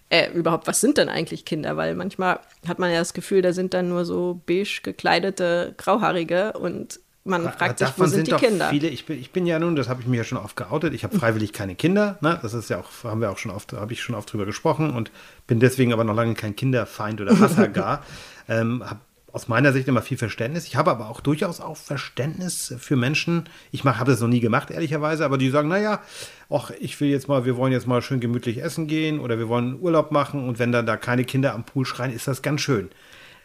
[0.10, 1.78] äh, überhaupt, was sind denn eigentlich Kinder?
[1.78, 6.54] Weil manchmal hat man ja das Gefühl, da sind dann nur so beige gekleidete Grauhaarige
[6.54, 8.70] und man Aber fragt sich, wo davon sind die doch Kinder?
[8.70, 10.94] Viele, ich, bin, ich bin ja nun, das habe ich mir ja schon oft geoutet,
[10.94, 12.40] ich habe freiwillig keine Kinder, ne?
[12.42, 14.92] das ist ja auch, haben wir auch schon oft, habe ich schon oft drüber gesprochen
[14.92, 15.12] und
[15.46, 18.04] bin deswegen aber noch lange kein Kinderfeind oder Hasser gar.
[18.48, 20.66] ähm, habe aus meiner Sicht immer viel Verständnis.
[20.66, 23.48] Ich habe aber auch durchaus auch Verständnis für Menschen.
[23.72, 26.02] Ich habe das noch nie gemacht, ehrlicherweise, aber die sagen, naja,
[26.50, 29.48] ach, ich will jetzt mal, wir wollen jetzt mal schön gemütlich essen gehen oder wir
[29.50, 32.62] wollen Urlaub machen und wenn dann da keine Kinder am Pool schreien, ist das ganz
[32.62, 32.90] schön.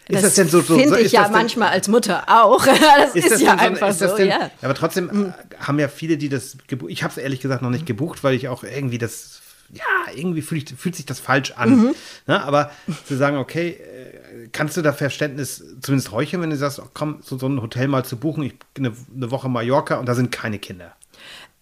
[0.07, 2.67] Ist das, denn so, so finde ich ist ja das denn- manchmal als Mutter auch.
[2.97, 4.51] Das ist, das ja so- einfach ist das so, denn, ja.
[4.63, 5.33] Aber trotzdem äh,
[5.65, 6.91] haben ja viele, die das gebucht.
[6.93, 9.41] Ich habe es ehrlich gesagt noch nicht gebucht, weil ich auch irgendwie das,
[9.73, 9.83] ja,
[10.15, 11.95] irgendwie fühlt, fühlt sich das falsch an.
[12.27, 12.43] Ne?
[12.43, 12.71] Aber
[13.07, 17.19] zu sagen, okay, äh, kannst du da Verständnis zumindest heucheln, wenn du sagst, oh, komm,
[17.23, 20.31] so, so ein Hotel mal zu buchen, ich eine, eine Woche Mallorca und da sind
[20.31, 20.95] keine Kinder.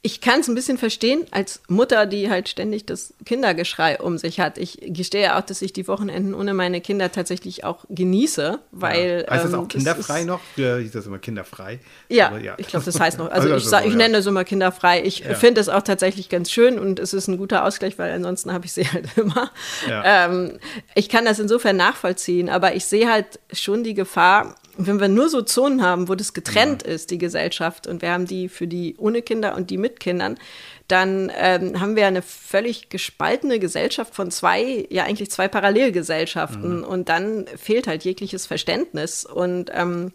[0.04, 4.40] Ich kann es ein bisschen verstehen, als Mutter, die halt ständig das Kindergeschrei um sich
[4.40, 4.58] hat.
[4.58, 9.24] Ich gestehe auch, dass ich die Wochenenden ohne meine Kinder tatsächlich auch genieße, weil.
[9.30, 10.40] heißt das ähm, auch kinderfrei ist- noch?
[10.56, 11.78] Früher hieß das immer kinderfrei.
[12.08, 13.26] Ja, Aber ich glaube, das heißt noch.
[13.30, 13.98] Also, Also ich, sag, so, ich ja.
[13.98, 15.04] nenne es immer kinderfrei.
[15.04, 15.34] Ich Ja.
[15.36, 18.66] finde es auch tatsächlich ganz schön und es ist ein guter Ausgleich, weil ansonsten habe
[18.66, 19.52] ich sie halt immer.
[19.88, 20.26] Ja.
[20.26, 20.58] Ähm,
[20.96, 25.28] ich kann das insofern nachvollziehen, aber ich sehe halt schon die Gefahr, wenn wir nur
[25.28, 28.96] so Zonen haben, wo das getrennt ist, die Gesellschaft, und wir haben die für die
[28.98, 30.38] ohne Kinder und die mit Kindern,
[30.88, 36.84] dann ähm, haben wir eine völlig gespaltene Gesellschaft von zwei, ja eigentlich zwei Parallelgesellschaften.
[36.84, 39.24] Und dann fehlt halt jegliches Verständnis.
[39.24, 40.12] Und ähm,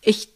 [0.00, 0.30] ich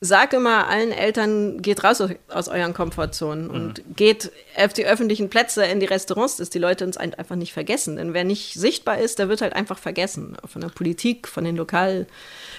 [0.00, 5.30] sage immer allen Eltern, geht raus aus, aus euren Komfortzonen und geht auf die öffentlichen
[5.30, 7.96] Plätze, in die Restaurants, dass die Leute uns ein- einfach nicht vergessen.
[7.96, 10.36] Denn wer nicht sichtbar ist, der wird halt einfach vergessen.
[10.46, 11.56] Von der Politik, von den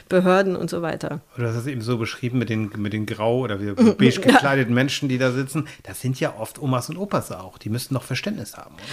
[0.10, 1.22] Lokalbehörden und so weiter.
[1.38, 4.74] Du hast es eben so beschrieben mit den, mit den grau oder wie beige gekleideten
[4.74, 5.68] Menschen, die da sitzen.
[5.84, 7.58] Das sind ja oft Omas und Opas auch.
[7.58, 8.84] Die müssten noch Verständnis haben, oder?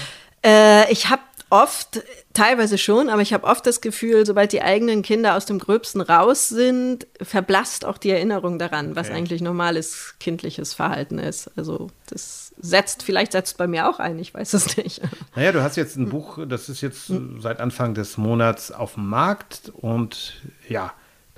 [0.44, 5.02] Äh, ich habe oft, teilweise schon, aber ich habe oft das Gefühl, sobald die eigenen
[5.02, 9.18] Kinder aus dem Gröbsten raus sind, verblasst auch die Erinnerung daran, was Okay.
[9.18, 11.50] eigentlich normales kindliches Verhalten ist.
[11.56, 15.02] Also das setzt, vielleicht setzt bei mir auch ein, ich weiß es nicht.
[15.36, 18.94] Naja, du hast jetzt ein Buch, das ist jetzt äh, seit Anfang des Monats auf
[18.94, 20.92] dem Markt und ja,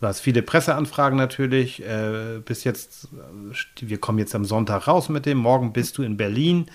[0.05, 1.83] du hast viele Presseanfragen natürlich.
[1.83, 5.39] Äh, bis jetzt, äh, wir kommen jetzt am Sonntag raus mit dem.
[5.39, 6.67] Morgen bist du in Berlin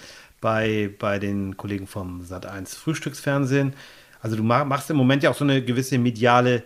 [0.41, 3.73] bei, bei den Kollegen vom Sat1 Frühstücksfernsehen.
[4.21, 6.63] Also du ma- machst im Moment ja auch so eine gewisse mediale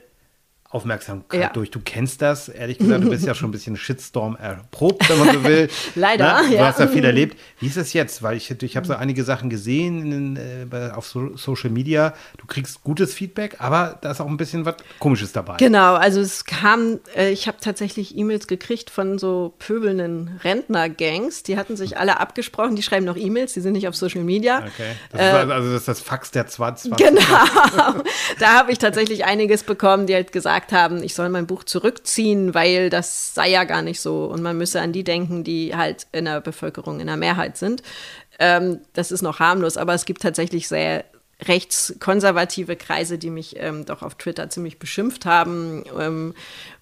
[0.74, 1.50] Aufmerksamkeit Ja.
[1.50, 1.72] durch.
[1.72, 5.34] Du kennst das, ehrlich gesagt, du bist ja schon ein bisschen Shitstorm erprobt, wenn man
[5.34, 5.70] so will.
[5.96, 6.50] Leider, Ne?
[6.50, 6.66] Du ja.
[6.68, 7.38] hast ja viel erlebt.
[7.60, 8.24] Wie ist das jetzt?
[8.24, 10.36] Weil ich, ich habe so einige Sachen gesehen in,
[10.72, 12.14] äh, auf so, Social Media.
[12.38, 15.58] Du kriegst gutes Feedback, aber da ist auch ein bisschen was Komisches dabei.
[15.58, 21.58] Genau, also es kam, äh, ich habe tatsächlich E-Mails gekriegt von so pöbelnden Rentner-Gangs, die
[21.58, 24.60] hatten sich alle abgesprochen, die schreiben noch E-Mails, die sind nicht auf Social Media.
[24.60, 24.96] Okay.
[25.12, 26.96] Das ist also, also das ist das Fax der 20.
[26.96, 27.20] Genau,
[28.40, 32.54] da habe ich tatsächlich einiges bekommen, die halt gesagt haben, ich soll mein Buch zurückziehen,
[32.54, 36.08] weil das sei ja gar nicht so und man müsse an die denken, die halt
[36.12, 37.84] in der Bevölkerung in der Mehrheit sind.
[38.40, 41.06] Ähm, das ist noch harmlos, aber es gibt tatsächlich sehr
[41.42, 46.34] rechtskonservative Kreise, die mich ähm, doch auf Twitter ziemlich beschimpft haben ähm,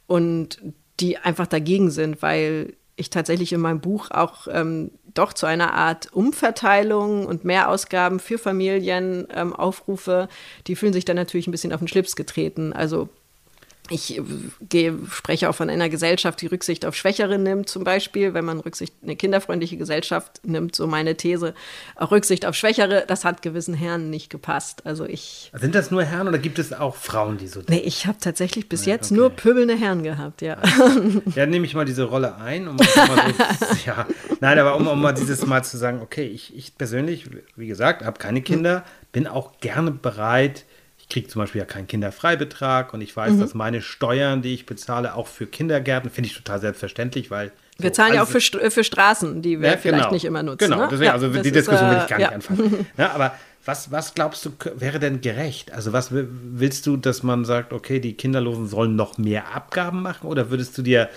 [0.07, 0.59] und
[0.99, 5.73] die einfach dagegen sind, weil ich tatsächlich in meinem Buch auch ähm, doch zu einer
[5.73, 10.29] Art Umverteilung und Mehrausgaben für Familien ähm, aufrufe.
[10.67, 12.73] Die fühlen sich dann natürlich ein bisschen auf den Schlips getreten.
[12.73, 13.09] Also
[13.91, 14.23] ich äh,
[14.61, 18.59] gehe, spreche auch von einer Gesellschaft, die Rücksicht auf Schwächere nimmt, zum Beispiel, wenn man
[18.59, 21.53] Rücksicht, eine kinderfreundliche Gesellschaft nimmt, so meine These,
[21.95, 24.85] auch Rücksicht auf Schwächere, das hat gewissen Herren nicht gepasst.
[24.85, 25.51] Also ich.
[25.53, 27.73] Sind das nur Herren oder gibt es auch Frauen, die so denken?
[27.73, 29.19] Nee, ich habe tatsächlich bis ja, jetzt okay.
[29.19, 30.57] nur pöbelnde Herren gehabt, ja.
[31.35, 32.67] Ja, nehme ich mal diese Rolle ein.
[32.67, 33.01] Um mal so,
[33.85, 34.07] ja,
[34.39, 37.25] nein, aber um, um mal dieses Mal zu sagen, okay, ich, ich persönlich,
[37.55, 40.65] wie gesagt, habe keine Kinder, bin auch gerne bereit,
[41.11, 43.39] kriege zum Beispiel ja keinen Kinderfreibetrag und ich weiß, mhm.
[43.41, 47.51] dass meine Steuern, die ich bezahle, auch für Kindergärten, finde ich total selbstverständlich, weil.
[47.77, 50.13] Wir so, zahlen ja auch für, für Straßen, die wir ja, vielleicht genau.
[50.13, 50.69] nicht immer nutzen.
[50.69, 50.87] Genau, ne?
[50.89, 52.87] deswegen, ja, also die Diskussion will ich gar äh, nicht anfangen.
[52.97, 53.33] Aber
[53.65, 55.71] was, was glaubst du, wäre denn gerecht?
[55.71, 60.27] Also, was willst du, dass man sagt, okay, die Kinderlosen sollen noch mehr Abgaben machen?
[60.27, 61.09] Oder würdest du dir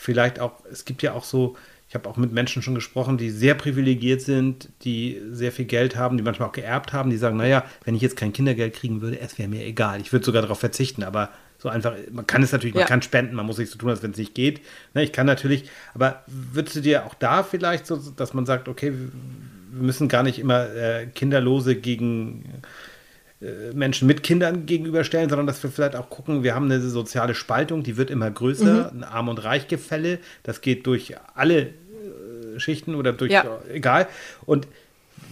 [0.00, 1.56] vielleicht auch, es gibt ja auch so
[1.90, 5.96] ich habe auch mit Menschen schon gesprochen, die sehr privilegiert sind, die sehr viel Geld
[5.96, 9.00] haben, die manchmal auch geerbt haben, die sagen, naja, wenn ich jetzt kein Kindergeld kriegen
[9.00, 10.00] würde, es wäre mir egal.
[10.00, 12.82] Ich würde sogar darauf verzichten, aber so einfach, man kann es natürlich, ja.
[12.82, 14.60] man kann spenden, man muss nicht so tun, als wenn es nicht geht.
[14.94, 18.68] Ne, ich kann natürlich, aber würdest du dir auch da vielleicht so, dass man sagt,
[18.68, 22.66] okay, wir müssen gar nicht immer äh, Kinderlose gegen äh,
[23.72, 27.82] Menschen mit Kindern gegenüberstellen, sondern dass wir vielleicht auch gucken, wir haben eine soziale Spaltung,
[27.82, 29.02] die wird immer größer, mhm.
[29.02, 31.70] ein Arm- und Reichgefälle, das geht durch alle
[32.58, 33.44] Schichten oder durch, ja.
[33.72, 34.06] egal.
[34.44, 34.66] Und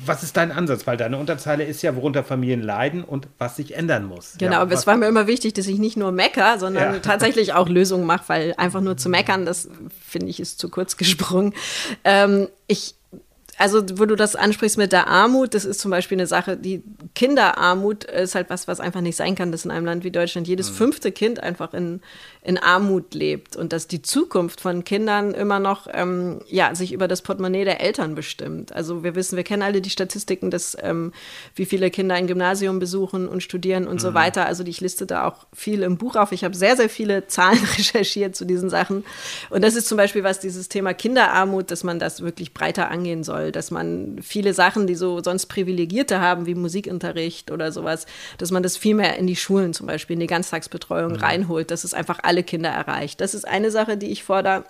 [0.04, 0.86] was ist dein Ansatz?
[0.86, 4.34] Weil deine Unterzeile ist ja, worunter Familien leiden und was sich ändern muss.
[4.38, 7.00] Genau, ja, aber es war mir immer wichtig, dass ich nicht nur mecker, sondern ja.
[7.00, 9.68] tatsächlich auch Lösungen mache, weil einfach nur zu meckern, das
[10.06, 11.52] finde ich ist zu kurz gesprungen.
[12.04, 12.94] Ähm, ich
[13.58, 16.82] also wo du das ansprichst mit der Armut, das ist zum Beispiel eine Sache, die
[17.16, 20.46] Kinderarmut ist halt was, was einfach nicht sein kann, dass in einem Land wie Deutschland
[20.46, 20.74] jedes mhm.
[20.74, 22.00] fünfte Kind einfach in,
[22.42, 27.08] in Armut lebt und dass die Zukunft von Kindern immer noch ähm, ja, sich über
[27.08, 28.72] das Portemonnaie der Eltern bestimmt.
[28.72, 31.12] Also wir wissen, wir kennen alle die Statistiken, dass ähm,
[31.56, 34.00] wie viele Kinder ein Gymnasium besuchen und studieren und mhm.
[34.00, 34.46] so weiter.
[34.46, 36.30] Also ich liste da auch viel im Buch auf.
[36.30, 39.04] Ich habe sehr, sehr viele Zahlen recherchiert zu diesen Sachen.
[39.50, 43.24] Und das ist zum Beispiel was, dieses Thema Kinderarmut, dass man das wirklich breiter angehen
[43.24, 48.06] soll dass man viele Sachen, die so sonst Privilegierte haben, wie Musikunterricht oder sowas,
[48.38, 51.18] dass man das viel mehr in die Schulen zum Beispiel, in die Ganztagsbetreuung mhm.
[51.18, 53.20] reinholt, dass es einfach alle Kinder erreicht.
[53.20, 54.64] Das ist eine Sache, die ich fordere.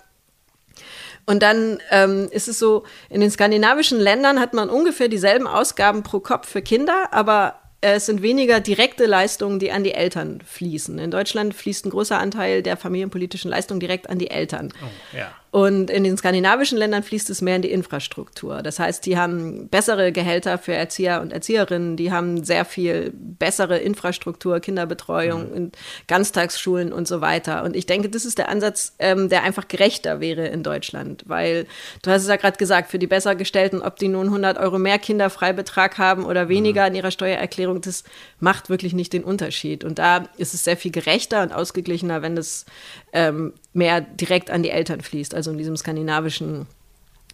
[1.25, 6.03] Und dann ähm, ist es so, in den skandinavischen Ländern hat man ungefähr dieselben Ausgaben
[6.03, 10.99] pro Kopf für Kinder, aber es sind weniger direkte Leistungen, die an die Eltern fließen.
[10.99, 14.73] In Deutschland fließt ein großer Anteil der familienpolitischen Leistungen direkt an die Eltern.
[14.81, 15.31] Oh, ja.
[15.51, 18.61] Und in den skandinavischen Ländern fließt es mehr in die Infrastruktur.
[18.61, 23.79] Das heißt, die haben bessere Gehälter für Erzieher und Erzieherinnen, die haben sehr viel bessere
[23.79, 25.71] Infrastruktur, Kinderbetreuung, mhm.
[26.07, 27.63] Ganztagsschulen und so weiter.
[27.63, 31.65] Und ich denke, das ist der Ansatz, ähm, der einfach gerechter wäre in Deutschland, weil
[32.03, 34.99] du hast es ja gerade gesagt, für die Bessergestellten, ob die nun 100 Euro mehr
[34.99, 36.89] Kinderfreibetrag haben oder weniger mhm.
[36.89, 38.03] in ihrer Steuererklärung, das
[38.39, 39.83] macht wirklich nicht den Unterschied.
[39.83, 42.65] Und da ist es sehr viel gerechter und ausgeglichener, wenn es
[43.13, 46.65] ähm, mehr direkt an die Eltern fließt, also in diesem skandinavischen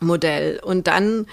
[0.01, 0.59] Modell.
[0.63, 1.27] Und dann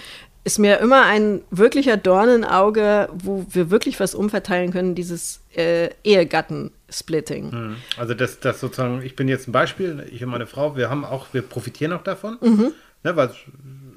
[0.45, 7.53] ist mir immer ein wirklicher Dornenauge, wo wir wirklich was umverteilen können, dieses äh, Ehegattensplitting.
[7.53, 7.77] Hm.
[7.97, 11.05] Also das, das sozusagen, ich bin jetzt ein Beispiel, ich und meine Frau, wir haben
[11.05, 12.73] auch, wir profitieren auch davon, mhm.
[13.05, 13.37] ne, weil es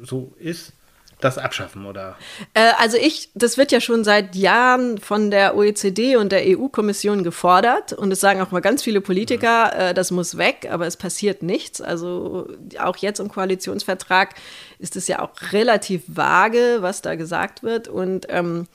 [0.03, 0.73] so ist
[1.21, 2.17] das abschaffen, oder?
[2.53, 7.23] Äh, also ich, das wird ja schon seit Jahren von der OECD und der EU-Kommission
[7.23, 9.81] gefordert und es sagen auch mal ganz viele Politiker, mhm.
[9.81, 11.81] äh, das muss weg, aber es passiert nichts.
[11.81, 12.47] Also
[12.79, 14.35] auch jetzt im Koalitionsvertrag
[14.79, 18.67] ist es ja auch relativ vage, was da gesagt wird und ähm,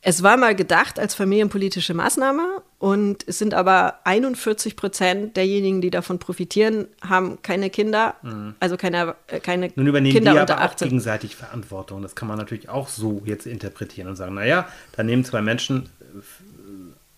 [0.00, 5.90] es war mal gedacht als familienpolitische Maßnahme und es sind aber 41 Prozent derjenigen, die
[5.90, 8.54] davon profitieren, haben keine Kinder, mhm.
[8.60, 10.86] also keine, äh, keine Nun übernehmen Kinder die aber 18.
[10.86, 12.02] Auch gegenseitig Verantwortung.
[12.02, 15.88] Das kann man natürlich auch so jetzt interpretieren und sagen, naja, da nehmen zwei Menschen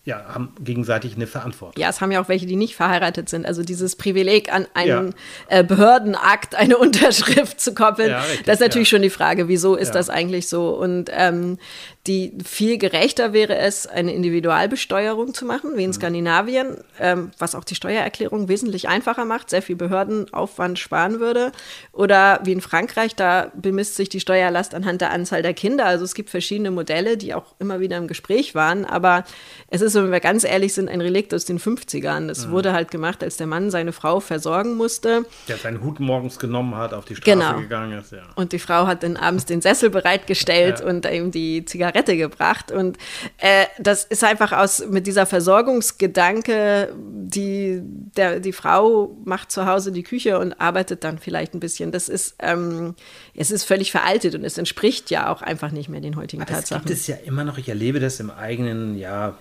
[0.04, 1.80] ja, haben gegenseitig eine Verantwortung.
[1.80, 3.44] Ja, es haben ja auch welche, die nicht verheiratet sind.
[3.44, 5.14] Also dieses Privileg an einen
[5.48, 5.58] ja.
[5.58, 8.96] äh, Behördenakt, eine Unterschrift zu koppeln, ja, richtig, das ist natürlich ja.
[8.96, 10.70] schon die Frage, wieso ist das eigentlich so?
[10.70, 11.58] Und ähm,
[12.06, 15.94] die viel gerechter wäre es, eine Individualbesteuerung zu machen, wie in mhm.
[15.94, 21.52] Skandinavien, ähm, was auch die Steuererklärung wesentlich einfacher macht, sehr viel Behördenaufwand sparen würde.
[21.92, 25.84] Oder wie in Frankreich, da bemisst sich die Steuerlast anhand der Anzahl der Kinder.
[25.84, 28.86] Also es gibt verschiedene Modelle, die auch immer wieder im Gespräch waren.
[28.86, 29.24] Aber
[29.68, 32.28] es ist, wenn wir ganz ehrlich sind, ein Relikt aus den 50ern.
[32.28, 32.52] Das mhm.
[32.52, 35.26] wurde halt gemacht, als der Mann seine Frau versorgen musste.
[35.48, 37.60] Der seinen Hut morgens genommen hat, auf die Straße genau.
[37.60, 38.12] gegangen ist.
[38.12, 38.22] Ja.
[38.36, 40.86] Und die Frau hat dann abends den Sessel bereitgestellt ja.
[40.86, 42.72] und ihm die Zigarette Zigarette gebracht.
[42.72, 42.96] Und
[43.38, 47.81] äh, das ist einfach aus mit dieser Versorgungsgedanke, die,
[48.16, 51.92] der, die Frau macht zu Hause die Küche und arbeitet dann vielleicht ein bisschen.
[51.92, 52.94] Das ist, ähm,
[53.35, 56.53] es ist völlig veraltet und es entspricht ja auch einfach nicht mehr den heutigen Aber
[56.53, 56.83] Tatsachen.
[56.83, 59.37] Das gibt es ja immer noch, ich erlebe das im eigenen, ja,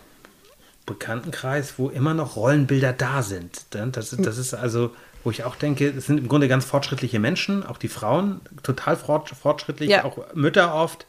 [0.86, 3.68] Bekanntenkreis, wo immer noch Rollenbilder da sind.
[3.70, 4.90] Das, das ist also,
[5.24, 8.98] wo ich auch denke, es sind im Grunde ganz fortschrittliche Menschen, auch die Frauen, total
[8.98, 10.04] fortschrittlich, Ja.
[10.04, 11.06] auch Mütter oft.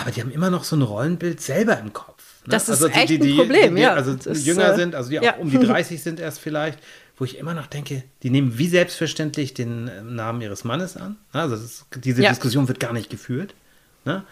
[0.00, 2.22] Aber die haben immer noch so ein Rollenbild selber im Kopf.
[2.46, 2.50] ne?
[2.52, 3.94] Das ist die, echt die, ein die, Problem, die, ja.
[3.94, 5.36] Also ist, jünger äh, sind, also die auch ja.
[5.36, 6.78] um die 30 sind erst vielleicht,
[7.16, 11.16] wo ich immer noch denke, die nehmen wie selbstverständlich den äh, Namen ihres Mannes an.
[11.32, 12.30] Also das ist, diese Ja.
[12.30, 13.54] Diskussion wird gar nicht geführt.
[14.04, 14.24] Ne?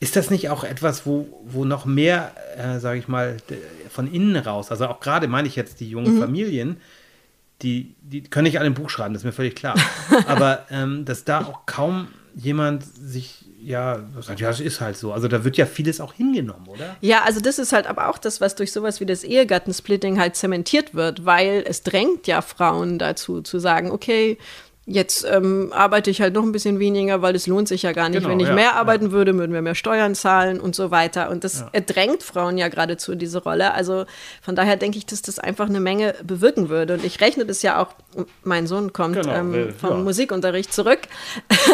[0.00, 3.36] Ist das nicht auch etwas, wo, wo noch mehr, äh, sage ich mal,
[3.90, 6.20] von innen raus, also auch gerade meine ich jetzt die jungen Mhm.
[6.20, 6.76] Familien,
[7.60, 9.76] die, die können nicht alle ein Buch schreiben, das ist mir völlig klar.
[10.26, 14.00] Aber ähm, dass da auch kaum jemand sich, ja,
[14.36, 15.12] ja, es ist halt so.
[15.12, 16.96] Also da wird ja vieles auch hingenommen, oder?
[17.00, 20.36] Ja, also das ist halt aber auch das, was durch sowas wie das Ehegattensplitting halt
[20.36, 24.38] zementiert wird, weil es drängt ja Frauen dazu zu sagen, okay,
[24.84, 28.08] jetzt ähm, arbeite ich halt noch ein bisschen weniger, weil es lohnt sich ja gar
[28.08, 28.18] nicht.
[28.18, 31.30] Genau, Wenn ich ja, mehr arbeiten würde, würden wir mehr Steuern zahlen und so weiter.
[31.30, 33.74] Und das äh, drängt Frauen ja geradezu diese Rolle.
[33.74, 34.06] Also
[34.40, 36.94] von daher denke ich, dass das einfach eine Menge bewirken würde.
[36.94, 37.88] Und ich rechne das ja auch,
[38.42, 39.96] mein Sohn kommt Genau, ähm, äh, vom ja.
[39.98, 41.00] Musikunterricht zurück.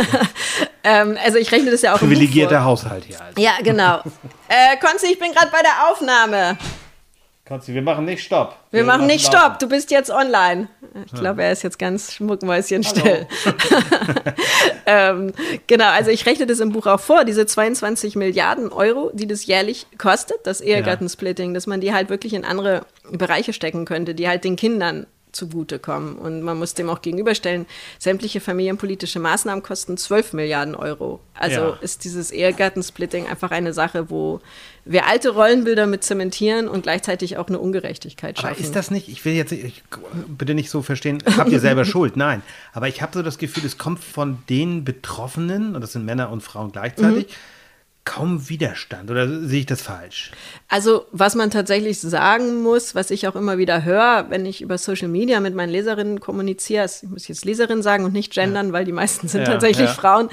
[0.84, 1.98] ähm, also ich rechne das ja auch.
[1.98, 3.20] Privilegierter Haushalt hier.
[3.20, 3.40] Also.
[3.40, 4.00] Ja, genau.
[4.48, 6.58] äh, Konzi, ich bin gerade bei der Aufnahme.
[7.48, 8.56] Konzi, wir machen nicht Stopp.
[8.70, 9.46] Wir, machen nicht laufen.
[9.46, 10.68] Stopp, du bist jetzt online.
[11.06, 13.26] Ich glaube, er ist jetzt ganz schmuckmäuschenstill.
[14.86, 15.32] ähm,
[15.66, 19.46] genau, also ich rechne das im Buch auch vor, diese 22 Milliarden Euro, die das
[19.46, 24.28] jährlich kostet, das Ehegattensplitting, dass man die halt wirklich in andere Bereiche stecken könnte, die
[24.28, 26.16] halt den Kindern zugutekommen.
[26.16, 27.66] Und man muss dem auch gegenüberstellen,
[27.98, 31.20] sämtliche familienpolitische Maßnahmen kosten 12 Milliarden Euro.
[31.34, 31.78] Also Ja.
[31.80, 34.40] ist dieses Ehegattensplitting einfach eine Sache, wo
[34.84, 38.62] wir alte Rollenbilder mit zementieren und gleichzeitig auch eine Ungerechtigkeit Aber schaffen.
[38.64, 39.82] ist das nicht, ich will jetzt ich,
[40.26, 42.16] bitte nicht so verstehen, habt ihr selber Schuld?
[42.16, 42.42] Nein.
[42.72, 46.30] Aber ich habe so das Gefühl, es kommt von den Betroffenen, und das sind Männer
[46.30, 47.26] und Frauen gleichzeitig,
[48.08, 49.10] kaum Widerstand.
[49.10, 50.32] Oder sehe ich das falsch?
[50.66, 54.78] Also, was man tatsächlich sagen muss, was ich auch immer wieder höre, wenn ich über
[54.78, 58.72] Social Media mit meinen Leserinnen kommuniziere, also ich muss jetzt Leserin sagen und nicht gendern,
[58.72, 59.92] weil die meisten sind Ja, tatsächlich ja.
[59.92, 60.30] Frauen,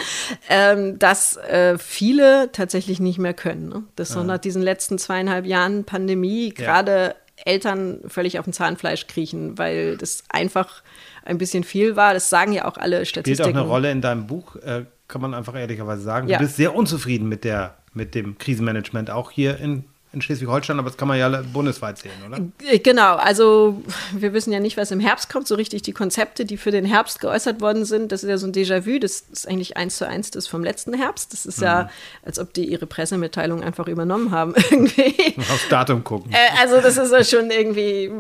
[0.50, 3.68] ähm, dass äh, viele tatsächlich nicht mehr können.
[3.68, 3.84] Ne?
[3.98, 9.58] Dass so nach diesen letzten zweieinhalb Jahren Pandemie gerade Eltern völlig auf dem Zahnfleisch kriechen,
[9.58, 10.82] weil das einfach
[11.26, 12.14] ein bisschen viel war.
[12.14, 13.58] Das sagen ja auch alle Spielt Statistiken.
[13.58, 16.28] auch eine Rolle in deinem Buch, äh, kann man einfach ehrlicherweise sagen.
[16.28, 16.38] Ja.
[16.38, 19.86] Du bist sehr unzufrieden mit, der, mit dem Krisenmanagement, auch hier in,
[20.16, 22.40] in Schleswig-Holstein, aber das kann man ja bundesweit sehen, oder?
[22.68, 23.82] Äh, Genau, also
[24.14, 25.48] wir wissen ja nicht, was im Herbst kommt.
[25.48, 28.48] So richtig die Konzepte, die für den Herbst geäußert worden sind, das ist ja so
[28.48, 29.00] ein Déjà-vu.
[29.00, 31.34] Das ist eigentlich eins zu eins das vom letzten Herbst.
[31.34, 31.90] Das ist ja,
[32.24, 35.36] als ob die ihre Pressemitteilung einfach übernommen haben irgendwie.
[35.38, 36.32] Aufs Datum gucken.
[36.32, 38.12] Äh, also das ist ja schon irgendwie,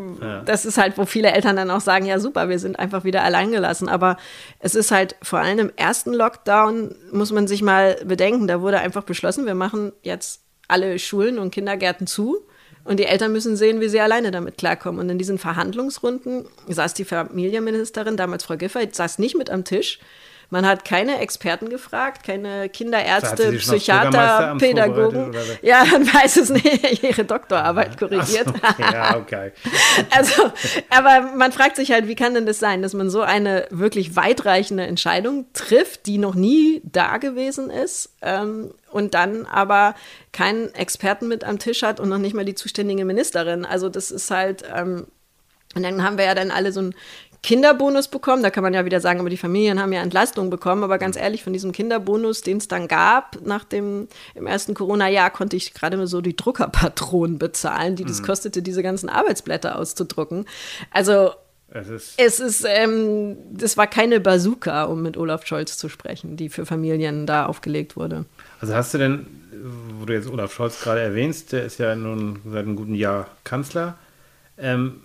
[0.45, 3.23] das ist halt, wo viele Eltern dann auch sagen, ja super, wir sind einfach wieder
[3.23, 3.87] alleingelassen.
[3.87, 4.17] Aber
[4.59, 8.79] es ist halt vor allem im ersten Lockdown, muss man sich mal bedenken, da wurde
[8.79, 12.45] einfach beschlossen, wir machen jetzt alle Schulen und Kindergärten zu.
[12.83, 15.01] Und die Eltern müssen sehen, wie sie alleine damit klarkommen.
[15.01, 19.99] Und in diesen Verhandlungsrunden saß die Familienministerin, damals Frau Giffey, saß nicht mit am Tisch.
[20.49, 25.35] Man hat keine Experten gefragt, keine So, Kinderärzte, Psychiater, Pädagogen.
[25.61, 28.47] Ja, man weiß es nicht, ihre Doktorarbeit korrigiert.
[28.47, 29.51] Okay, ja, okay.
[30.11, 30.51] Also,
[30.89, 34.15] aber man fragt sich halt, wie kann denn das sein, dass man so eine wirklich
[34.15, 39.95] weitreichende Entscheidung trifft, die noch nie da gewesen ist ähm, und dann aber
[40.31, 43.65] keinen Experten mit am Tisch hat und noch nicht mal die zuständige Ministerin.
[43.65, 45.07] Also das ist halt, ähm,
[45.75, 46.95] und dann haben wir ja dann alle so einen
[47.45, 48.41] Kinderbonus bekommen.
[48.41, 50.83] Da kann man ja wieder sagen, aber die Familien haben ja Entlastung bekommen.
[50.83, 55.29] Aber ganz ehrlich, von diesem Kinderbonus, den es dann gab, nach dem im ersten Corona-Jahr,
[55.29, 60.45] konnte ich gerade mal so die Druckerpatronen bezahlen, die das kostete, diese ganzen Arbeitsblätter auszudrucken.
[60.89, 61.31] Also
[61.69, 66.37] Es ist, es ist, ähm, das war keine Bazooka, um mit Olaf Scholz zu sprechen,
[66.37, 68.25] die für Familien da aufgelegt wurde.
[68.59, 69.27] also hast du denn,
[69.99, 73.27] wo du jetzt Olaf Scholz gerade erwähnst, der ist ja nun seit einem guten Jahr
[73.43, 73.99] Kanzler.
[74.57, 75.01] Ähm,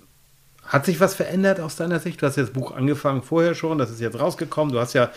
[0.70, 2.22] hat sich was verändert aus deiner Sicht?
[2.22, 4.72] Du hast ja das Buch angefangen vorher schon, das ist jetzt rausgekommen.
[4.72, 5.11] Du hast ja,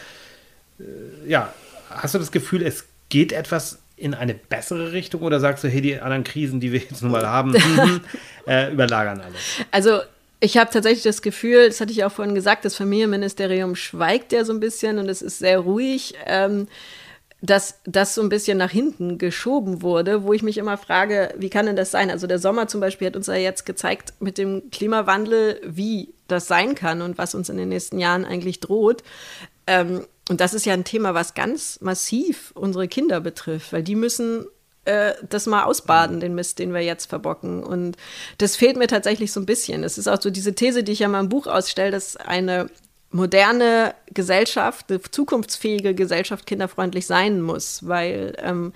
[0.79, 1.53] äh, ja,
[1.91, 5.79] hast du das Gefühl, es geht etwas in eine bessere Richtung oder sagst du, hey,
[5.79, 8.01] die anderen Krisen, die wir jetzt nun mal haben, mhm,
[8.47, 9.37] äh, überlagern alles?
[9.69, 10.01] Also
[10.39, 14.43] ich habe tatsächlich das Gefühl, das hatte ich auch vorhin gesagt, das Familienministerium schweigt ja
[14.45, 16.15] so ein bisschen und es ist sehr ruhig.
[16.25, 16.67] Ähm,
[17.43, 21.49] dass das so ein bisschen nach hinten geschoben wurde, wo ich mich immer frage, wie
[21.49, 22.09] kann denn das sein?
[22.09, 26.47] Also der Sommer zum Beispiel hat uns ja jetzt gezeigt mit dem Klimawandel, wie das
[26.47, 29.03] sein kann und was uns in den nächsten Jahren eigentlich droht.
[29.67, 33.95] Ähm, und das ist ja ein Thema, was ganz massiv unsere Kinder betrifft, weil die
[33.95, 34.45] müssen
[34.85, 37.61] äh, das mal ausbaden, den Mist, den wir jetzt verbocken.
[37.61, 37.97] Und
[38.37, 39.81] das fehlt mir tatsächlich so ein bisschen.
[39.81, 42.69] Das ist auch so diese These, die ich ja mal im Buch ausstelle, dass eine
[43.13, 48.73] moderne Gesellschaft, eine zukunftsfähige Gesellschaft kinderfreundlich sein muss, weil ähm,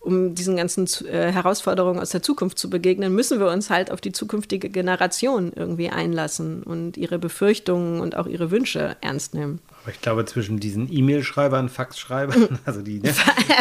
[0.00, 4.00] um diesen ganzen äh, Herausforderungen aus der Zukunft zu begegnen, müssen wir uns halt auf
[4.00, 9.60] die zukünftige Generation irgendwie einlassen und ihre Befürchtungen und auch ihre Wünsche ernst nehmen.
[9.82, 13.00] Aber ich glaube, zwischen diesen E-Mail-Schreibern, Fax-Schreibern, also die.
[13.00, 13.14] Ne,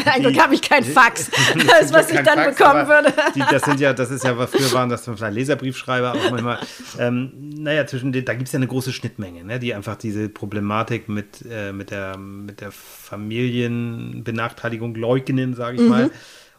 [0.05, 1.32] Ein Glück habe ich kein Fax.
[1.79, 3.13] Das was ich dann Fax, bekommen würde.
[3.35, 6.60] Die, das sind ja, das ist ja, früher waren das vielleicht Leserbriefschreiber auch manchmal.
[6.98, 10.27] Ähm, naja, zwischen den, da gibt es ja eine große Schnittmenge, ne, die einfach diese
[10.29, 15.87] Problematik mit, äh, mit, der, mit der Familienbenachteiligung leugnen, sage ich Mhm.
[15.89, 16.12] mal.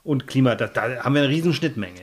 [0.03, 2.01] Und Klima, da, da haben wir eine riesen Schnittmenge.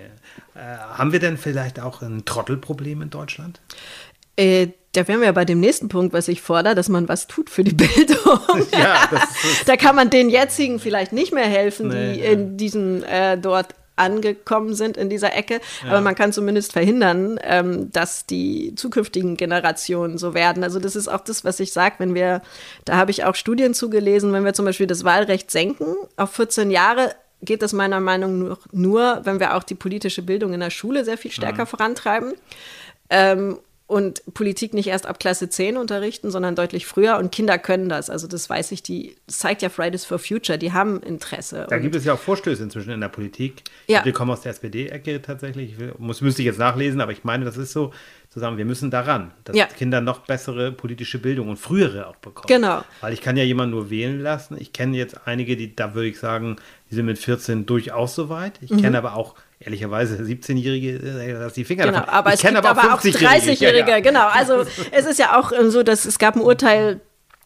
[0.54, 3.60] Äh, haben wir denn vielleicht auch ein Trottelproblem in Deutschland?
[4.38, 7.28] Äh, da wären wir ja bei dem nächsten Punkt, was ich fordere, dass man was
[7.28, 8.18] tut für die Bildung.
[8.72, 9.10] Ja,
[9.66, 12.32] da kann man den jetzigen vielleicht nicht mehr helfen, Nee, die ja.
[12.32, 15.60] in diesen äh, dort angekommen sind in dieser Ecke.
[15.88, 20.64] Aber man kann zumindest verhindern, ähm, dass die zukünftigen Generationen so werden.
[20.64, 22.42] Also das ist auch das, was ich sage, wenn wir,
[22.86, 26.72] da habe ich auch Studien zugelesen, wenn wir zum Beispiel das Wahlrecht senken auf 14
[26.72, 30.70] Jahre, geht das meiner Meinung nach nur, wenn wir auch die politische Bildung in der
[30.72, 32.34] Schule sehr viel stärker vorantreiben.
[33.10, 33.58] Ähm,
[33.88, 37.18] und Politik nicht erst ab Klasse 10 unterrichten, sondern deutlich früher.
[37.18, 38.10] Und Kinder können das.
[38.10, 41.66] Also das weiß ich, die das zeigt ja Fridays for Future, die haben Interesse.
[41.70, 43.64] Da gibt es ja auch Vorstöße inzwischen in der Politik.
[43.88, 44.04] Ja.
[44.04, 45.76] Wir kommen aus der SPD-Ecke tatsächlich.
[45.80, 47.94] Ich muss, müsste ich jetzt nachlesen, aber ich meine, das ist so,
[48.30, 49.66] zu sagen, wir müssen daran, dass Ja.
[49.66, 52.48] Kinder noch bessere politische Bildung und frühere auch bekommen.
[52.48, 52.84] Genau.
[53.02, 54.58] Weil ich kann ja jemanden nur wählen lassen.
[54.60, 56.58] Ich kenne jetzt einige, die, da würde ich sagen,
[56.92, 58.60] die sind mit 14 durchaus soweit.
[58.62, 59.36] Ich kenne aber auch
[59.68, 61.86] ehrlicherweise 17-Jährige, äh, lass die Finger.
[61.86, 62.14] Genau, davon.
[62.14, 63.52] aber ich es kenne gibt aber auch 50-Jährige.
[63.52, 64.00] 30-Jährige, Ja, ja.
[64.00, 64.28] genau.
[64.28, 67.02] Also es ist ja auch ähm, so, dass es gab ein Urteil,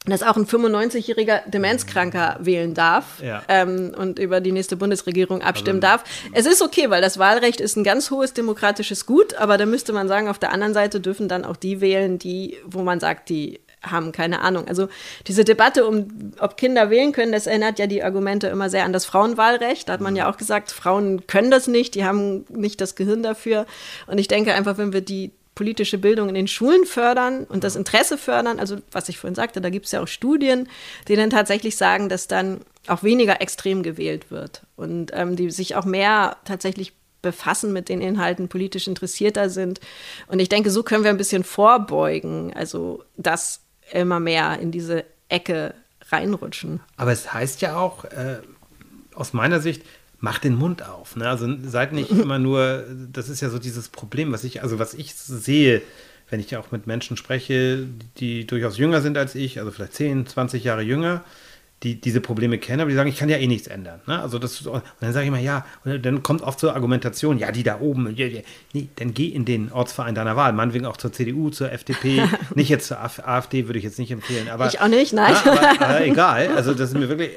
[0.05, 3.43] dass auch ein 95-jähriger Demenzkranker wählen darf Ja.
[3.47, 6.03] ähm, und über die nächste Bundesregierung abstimmen darf.
[6.33, 9.93] Es ist okay, weil das Wahlrecht ist ein ganz hohes demokratisches Gut, aber da müsste
[9.93, 13.29] man sagen, auf der anderen Seite dürfen dann auch die wählen, die, wo man sagt,
[13.29, 14.67] die haben keine Ahnung.
[14.67, 14.87] Also
[15.27, 18.93] diese Debatte um, ob Kinder wählen können, das erinnert ja die Argumente immer sehr an
[18.93, 19.89] das Frauenwahlrecht.
[19.89, 23.23] Da hat man ja auch gesagt, Frauen können das nicht, die haben nicht das Gehirn
[23.23, 23.65] dafür.
[24.07, 27.75] Und ich denke einfach, wenn wir die politische Bildung in den Schulen fördern und das
[27.75, 30.69] Interesse fördern, also was ich vorhin sagte, da gibt es ja auch Studien,
[31.07, 35.75] die dann tatsächlich sagen, dass dann auch weniger extrem gewählt wird und ähm, die sich
[35.75, 39.79] auch mehr tatsächlich befassen mit den Inhalten, politisch interessierter sind.
[40.27, 43.60] Und ich denke, so können wir ein bisschen vorbeugen, also dass
[43.91, 45.73] immer mehr in diese Ecke
[46.09, 46.79] reinrutschen.
[46.97, 48.39] Aber es heißt ja auch, äh,
[49.13, 49.83] aus meiner Sicht,
[50.19, 51.15] macht den Mund auf.
[51.15, 51.27] Ne?
[51.27, 54.93] Also seid nicht immer nur, das ist ja so dieses Problem, was ich, also was
[54.93, 55.81] ich sehe,
[56.29, 57.85] wenn ich auch mit Menschen spreche,
[58.17, 61.25] die durchaus jünger sind als ich, also vielleicht 10, 20 Jahre jünger,
[61.83, 64.01] die diese Probleme kennen, aber die sagen, ich kann ja eh nichts ändern.
[64.05, 64.21] Ne?
[64.21, 67.51] Also das, und dann sage ich immer, ja, und dann kommt oft zur Argumentation, ja,
[67.51, 68.41] die da oben, ja, ja.
[68.73, 72.21] nee, dann geh in den Ortsverein deiner Wahl, meinetwegen auch zur CDU, zur FDP,
[72.55, 74.47] nicht jetzt zur Af- AfD, würde ich jetzt nicht empfehlen.
[74.49, 75.33] Aber, Ich auch nicht, nein.
[75.45, 77.31] Ja, aber, aber egal, also das ist mir wirklich,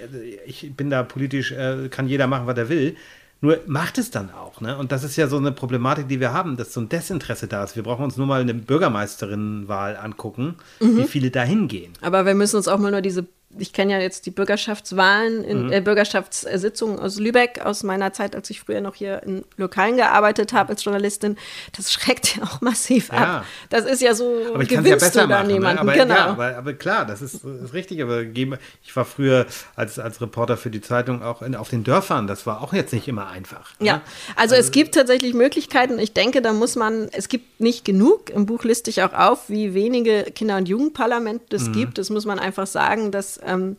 [0.47, 2.97] ich bin da politisch, äh, kann jeder machen, was er will.
[3.41, 4.77] Nur macht es dann auch, ne?
[4.79, 7.63] Und das ist ja so eine Problematik, die wir haben, dass so ein Desinteresse da
[7.65, 7.77] ist.
[7.77, 10.97] Wir brauchen uns nur mal eine Bürgermeisterinnenwahl angucken, Mhm.
[10.99, 11.93] wie viele da hingehen.
[12.01, 13.27] Aber wir müssen uns auch mal nur diese,
[13.59, 15.45] ich kenne ja jetzt die Bürgerschaftswahlen, Mhm.
[15.49, 19.97] in, äh, Bürgerschaftssitzungen aus Lübeck, aus meiner Zeit, als ich früher noch hier in Lokalen
[19.97, 21.37] gearbeitet habe als Journalistin.
[21.77, 23.39] Das schreckt ja auch massiv Ja.
[23.39, 23.45] ab.
[23.71, 25.47] Das ist ja so, Aber ich es ja gewinnst besser du da machen.
[25.49, 25.53] Ne?
[25.55, 25.79] niemanden.
[25.81, 26.15] Aber, genau.
[26.15, 28.03] ja, aber, aber klar, das ist, ist richtig.
[28.03, 29.47] Aber ich war früher
[29.77, 32.27] als, als Reporter für die Zeitung auch in, auf den Dörfern.
[32.27, 33.71] Das war auch jetzt nicht immer einfach.
[33.79, 33.87] ne?
[33.87, 34.01] Ja,
[34.37, 35.99] also es gibt tatsächlich Möglichkeiten.
[35.99, 38.31] Ich denke, da muss man, es gibt nicht genug.
[38.31, 41.99] Im Buch liste ich auch auf, wie wenige Kinder- und Jugendparlamente es gibt.
[41.99, 43.77] Das muss man einfach sagen, dass ähm,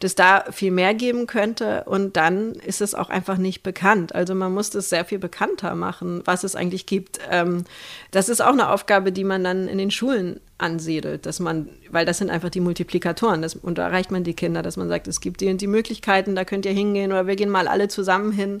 [0.00, 1.84] das da viel mehr geben könnte.
[1.84, 4.14] Und dann ist es auch einfach nicht bekannt.
[4.14, 7.18] Also man muss das sehr viel bekannter machen, was es eigentlich gibt.
[7.30, 7.64] Ähm,
[8.10, 12.04] das ist auch eine Aufgabe, die man dann in den Schulen ansiedelt, dass man, weil
[12.04, 15.06] das sind einfach die Multiplikatoren, das, und da erreicht man die Kinder, dass man sagt,
[15.06, 17.86] es gibt die und die Möglichkeiten, da könnt ihr hingehen oder wir gehen mal alle
[17.88, 18.60] zusammen hin.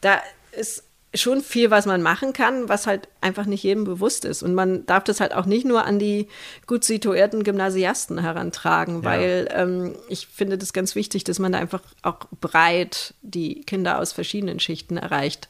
[0.00, 0.20] Da
[0.52, 0.85] ist
[1.16, 4.42] schon viel, was man machen kann, was halt einfach nicht jedem bewusst ist.
[4.42, 6.28] Und man darf das halt auch nicht nur an die
[6.66, 11.82] gut situierten Gymnasiasten herantragen, weil ähm, ich finde das ganz wichtig, dass man da einfach
[12.02, 15.48] auch breit die Kinder aus verschiedenen Schichten erreicht.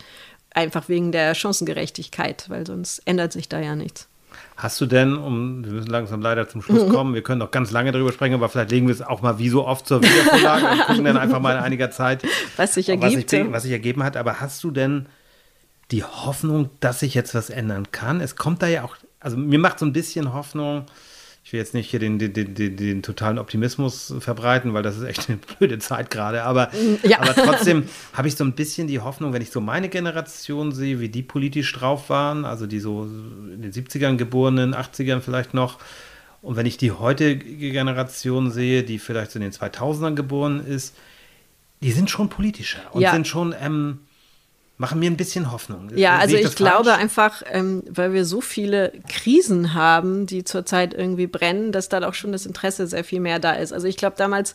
[0.54, 4.08] Einfach wegen der Chancengerechtigkeit, weil sonst ändert sich da ja nichts.
[4.56, 7.70] Hast du denn, um, wir müssen langsam leider zum Schluss kommen, wir können noch ganz
[7.70, 10.66] lange darüber sprechen, aber vielleicht legen wir es auch mal wie so oft zur Wiedervorlage
[10.66, 12.22] und gucken dann einfach mal in einiger Zeit,
[12.56, 13.30] Was sich was ergibt.
[13.30, 14.16] sich, was sich ergeben hat.
[14.16, 15.06] Aber hast du denn
[15.90, 18.20] die Hoffnung, dass sich jetzt was ändern kann.
[18.20, 20.86] Es kommt da ja auch, also mir macht so ein bisschen Hoffnung,
[21.44, 25.04] ich will jetzt nicht hier den, den, den, den totalen Optimismus verbreiten, weil das ist
[25.04, 26.70] echt eine blöde Zeit gerade, aber,
[27.04, 27.20] ja.
[27.20, 30.98] aber trotzdem habe ich so ein bisschen die Hoffnung, wenn ich so meine Generation sehe,
[30.98, 35.78] wie die politisch drauf waren, also die so in den 70ern geborenen, 80ern vielleicht noch,
[36.42, 40.96] und wenn ich die heutige Generation sehe, die vielleicht so in den 2000ern geboren ist,
[41.80, 43.12] die sind schon politischer und ja.
[43.12, 44.00] sind schon ähm,
[44.78, 45.90] machen mir ein bisschen Hoffnung.
[45.94, 50.92] Ja, also ich, das glaube einfach, ähm, weil wir so viele Krisen haben, die zurzeit
[50.92, 53.72] irgendwie brennen, dass da auch schon das Interesse sehr viel mehr da ist.
[53.72, 54.54] Also ich glaube damals,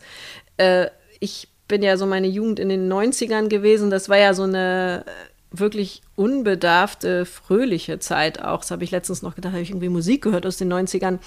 [0.58, 0.86] äh,
[1.18, 5.04] ich bin ja so meine Jugend in den 90ern gewesen, das war ja so eine
[5.06, 5.10] äh,
[5.58, 8.60] wirklich unbedarfte, fröhliche Zeit auch.
[8.60, 11.18] Das habe ich letztens noch gedacht, habe ich irgendwie Musik gehört aus den 90ern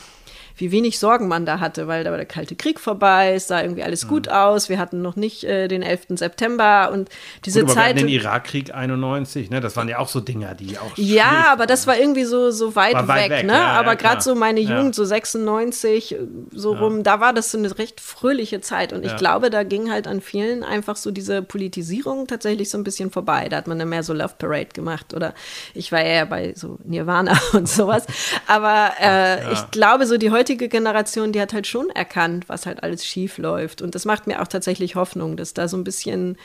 [0.57, 3.61] wie wenig Sorgen man da hatte, weil da war der Kalte Krieg vorbei, es sah
[3.61, 6.05] irgendwie alles gut aus, wir hatten noch nicht äh, den 11.
[6.11, 7.09] September und
[7.43, 7.89] diese Gut, aber wir Zeit.
[7.95, 9.59] hatten den Irakkrieg 91, ne?
[9.59, 12.73] Das waren ja auch so Dinger, die auch Ja, aber das war irgendwie so, so
[12.77, 13.51] weit, War weit weg, weg, ne?
[13.51, 14.13] ja, ja, aber klar.
[14.13, 14.77] gerade so meine Ja.
[14.77, 16.19] Jugend, so 96, äh,
[16.53, 18.93] so rum, da war das so eine recht fröhliche Zeit.
[18.93, 19.17] Und ich Ja.
[19.17, 23.49] glaube, da ging halt an vielen einfach so diese Politisierung tatsächlich so ein bisschen vorbei.
[23.49, 25.15] Da hat man dann mehr so Love Parade gemacht.
[25.15, 25.33] Oder
[25.73, 28.05] ich war ja bei so Nirvana und sowas.
[28.45, 32.83] Aber äh, ich glaube, so die heutige Generation, die hat halt schon erkannt, was halt
[32.83, 33.81] alles schief läuft.
[33.81, 36.37] Und das macht mir auch tatsächlich Hoffnung, dass da so ein bisschen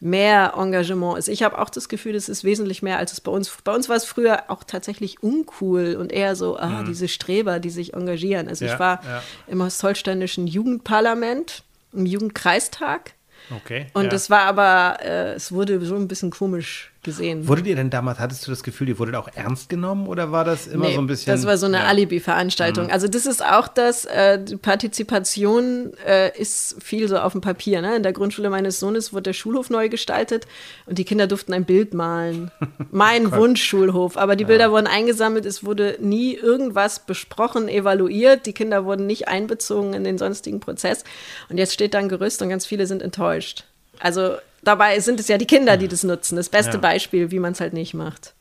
[0.00, 1.26] mehr Engagement ist.
[1.26, 3.50] Ich habe auch das Gefühl, es ist wesentlich mehr, als es bei uns.
[3.64, 7.70] Bei uns war es früher auch tatsächlich uncool und eher so, ah, diese Streber, die
[7.70, 8.46] sich engagieren.
[8.46, 8.68] Also Mhm.
[8.68, 9.22] Ja, ich war ja.
[9.46, 11.62] im ostholsteinischen Jugendparlament,
[11.92, 13.12] im Jugendkreistag.
[13.50, 13.86] Okay.
[13.94, 14.10] Und ja.
[14.10, 17.46] das war aber, äh, es wurde so ein bisschen komisch gesehen.
[17.46, 20.44] Wurdet ihr denn damals, hattest du das Gefühl, ihr wurdet auch ernst genommen oder war
[20.44, 21.32] das immer Nee, so ein bisschen.
[21.32, 21.82] Das war so eine ja.
[21.84, 21.88] Mhm.
[21.90, 22.90] Alibi-Veranstaltung.
[22.90, 27.80] Also das ist auch das, äh, die Partizipation äh, ist viel so auf dem Papier.
[27.82, 27.96] Ne?
[27.96, 30.46] In der Grundschule meines Sohnes wurde der Schulhof neu gestaltet
[30.86, 32.50] und die Kinder durften ein Bild malen.
[32.90, 34.16] Mein Wunschschulhof.
[34.16, 38.46] Aber die Bilder wurden eingesammelt, es wurde nie irgendwas besprochen, evaluiert.
[38.46, 41.04] Die Kinder wurden nicht einbezogen in den sonstigen Prozess.
[41.48, 43.64] Und jetzt steht da ein Gerüst und ganz viele sind enttäuscht.
[44.00, 46.36] Also dabei sind es ja die Kinder, die das nutzen.
[46.36, 46.78] Das beste Ja.
[46.78, 48.34] Beispiel, wie man es halt nicht macht.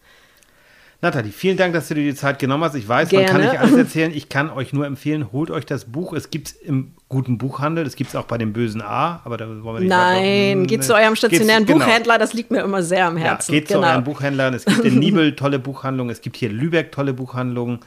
[0.99, 2.74] Nathalie, vielen Dank, dass du dir die Zeit genommen hast.
[2.74, 3.51] Ich weiß, man kann Gerne.
[3.51, 4.12] nicht alles erzählen.
[4.16, 6.12] Ich kann euch nur empfehlen, holt euch das Buch.
[6.14, 7.86] Es gibt es im guten Buchhandel.
[7.86, 10.84] Es gibt es auch bei dem bösen A, aber da wollen wir nicht Nein, geht
[10.84, 11.86] zu eurem stationären Geht's- genau.
[11.86, 13.51] Buchhändler, das liegt mir immer sehr am Ja, Herzen.
[13.51, 13.88] geht zu genau.
[13.91, 14.55] euren Buchhändlern.
[14.55, 16.12] Es gibt in Nibel tolle Buchhandlungen.
[16.12, 17.80] Es gibt hier in Lübeck tolle Buchhandlungen.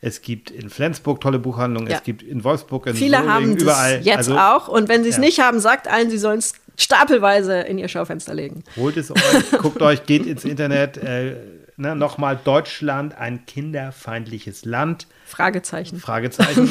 [0.00, 1.90] Es gibt in Flensburg tolle Buchhandlungen.
[1.90, 1.98] Ja.
[1.98, 4.00] Es gibt in Wolfsburg, in Viele Solingen, haben das überall.
[4.02, 5.20] jetzt also, auch und wenn sie es ja.
[5.20, 8.64] nicht haben, sagt allen, sie sollen es stapelweise in ihr Schaufenster legen.
[8.76, 10.96] Holt es euch, guckt euch, geht ins Internet.
[10.96, 11.36] Äh,
[11.76, 15.06] ne, Nochmal Deutschland, ein kinderfeindliches Land.
[15.24, 15.98] Fragezeichen.
[15.98, 16.68] Fragezeichen.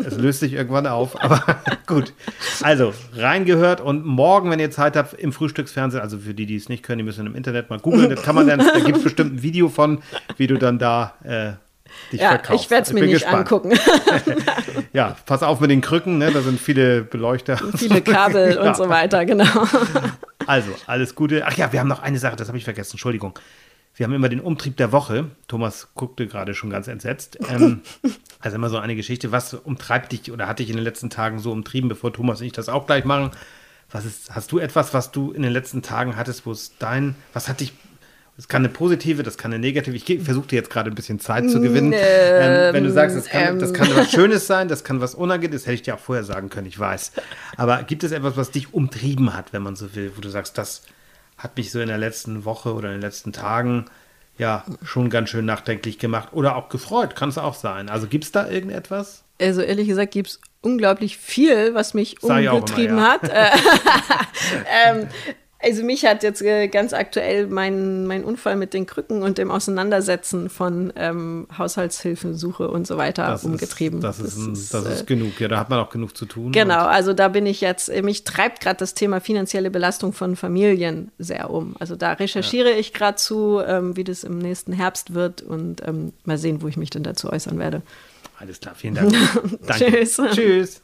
[0.06, 2.12] es löst sich irgendwann auf, aber gut.
[2.62, 6.68] Also, reingehört und morgen, wenn ihr Zeit habt, im Frühstücksfernsehen, also für die, die es
[6.68, 9.04] nicht können, die müssen im Internet mal googeln, das kann man dann, da gibt es
[9.04, 10.02] bestimmt ein Video von,
[10.36, 11.52] wie du dann da äh,
[12.12, 12.64] dich Ja, verkaufst.
[12.64, 13.38] ich werde es mir nicht gespannt.
[13.52, 13.72] angucken.
[14.92, 16.30] Ja, pass auf mit den Krücken, ne?
[16.32, 17.58] da sind viele Beleuchter.
[17.76, 18.62] Viele Kabel Ja.
[18.68, 19.44] und so weiter, genau.
[20.46, 21.44] Also, alles Gute.
[21.44, 23.36] Ach ja, wir haben noch eine Sache, das habe ich vergessen, Entschuldigung.
[23.96, 25.26] Wir haben immer den Umtrieb der Woche.
[25.48, 27.38] Thomas guckte gerade schon ganz entsetzt.
[27.50, 27.80] Ähm,
[28.40, 29.32] also immer so eine Geschichte.
[29.32, 32.46] Was umtreibt dich oder hat dich in den letzten Tagen so umtrieben, bevor Thomas und
[32.46, 33.32] ich das auch gleich machen?
[33.90, 37.16] Was ist, hast du etwas, was du in den letzten Tagen hattest, wo es dein,
[37.32, 37.72] was hat dich,
[38.36, 41.18] das kann eine positive, das kann eine negative, ich versuche dir jetzt gerade ein bisschen
[41.20, 41.94] Zeit zu gewinnen.
[41.96, 45.62] Ähm, wenn du sagst, das kann, das kann was Schönes sein, das kann was Unangenehmes,
[45.62, 47.12] das hätte ich dir auch vorher sagen können, ich weiß.
[47.56, 50.58] Aber gibt es etwas, was dich umtrieben hat, wenn man so will, wo du sagst,
[50.58, 50.82] das
[51.38, 53.86] hat mich so in der letzten Woche oder in den letzten Tagen
[54.36, 57.88] ja schon ganz schön nachdenklich gemacht oder auch gefreut, kann es auch sein.
[57.88, 59.24] Also gibt es da irgendetwas?
[59.40, 63.12] Also ehrlich gesagt gibt es unglaublich viel, was mich ich auch immer, umgetrieben ja.
[63.12, 63.28] hat.
[63.28, 63.48] Äh,
[64.88, 65.08] ähm,
[65.66, 69.50] also mich hat jetzt äh, ganz aktuell mein, mein Unfall mit den Krücken und dem
[69.50, 73.98] Auseinandersetzen von ähm, Haushaltshilfensuche und so weiter umgetrieben.
[73.98, 75.40] Ist, das, ist, ein, das äh, ist genug.
[75.40, 76.52] Ja, da hat man auch genug zu tun.
[76.52, 80.36] Genau, also da bin ich jetzt, äh, mich treibt gerade das Thema finanzielle Belastung von
[80.36, 81.74] Familien sehr um.
[81.80, 86.12] Also da recherchiere ich gerade zu, ähm, wie das im nächsten Herbst wird und ähm,
[86.24, 87.82] mal sehen, wo ich mich denn dazu äußern werde.
[88.38, 89.12] Alles klar, vielen Dank.
[89.66, 89.90] Danke.
[89.90, 90.20] Tschüss.
[90.32, 90.82] Tschüss.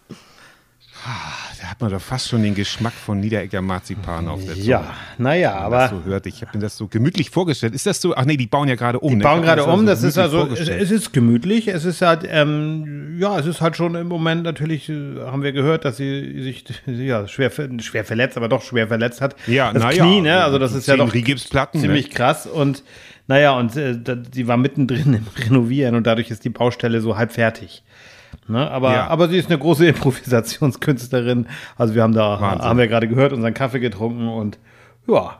[1.60, 4.66] Da hat man doch fast schon den Geschmack von Niederegger Marzipan auf der Zunge.
[4.66, 6.26] Ja, naja, aber so hört.
[6.26, 7.74] Ich habe mir das so gemütlich vorgestellt.
[7.74, 8.14] Ist das so?
[8.14, 9.10] Ach nee, die bauen ja gerade um.
[9.10, 9.24] Die ne?
[9.24, 13.46] bauen gerade um, das ist also, es, ist gemütlich, es ist halt, ähm, ja, es
[13.46, 17.50] ist halt schon im Moment natürlich, äh, haben wir gehört, dass sie sich, ja, schwer,
[17.50, 19.34] schwer verletzt, aber doch schwer verletzt hat.
[19.48, 21.68] Ja, das na ja, Knie, ne, also das ist ja doch ne?
[21.72, 22.84] ziemlich krass und,
[23.26, 27.16] naja, und äh, da, sie war mittendrin im Renovieren und dadurch ist die Baustelle so
[27.16, 27.82] halb fertig.
[28.48, 29.06] Ne, aber, Ja.
[29.06, 31.46] aber sie ist eine große Improvisationskünstlerin.
[31.76, 32.68] Also wir haben da, Wahnsinn.
[32.68, 34.58] haben wir gerade gehört, unseren Kaffee getrunken und
[35.06, 35.38] ja.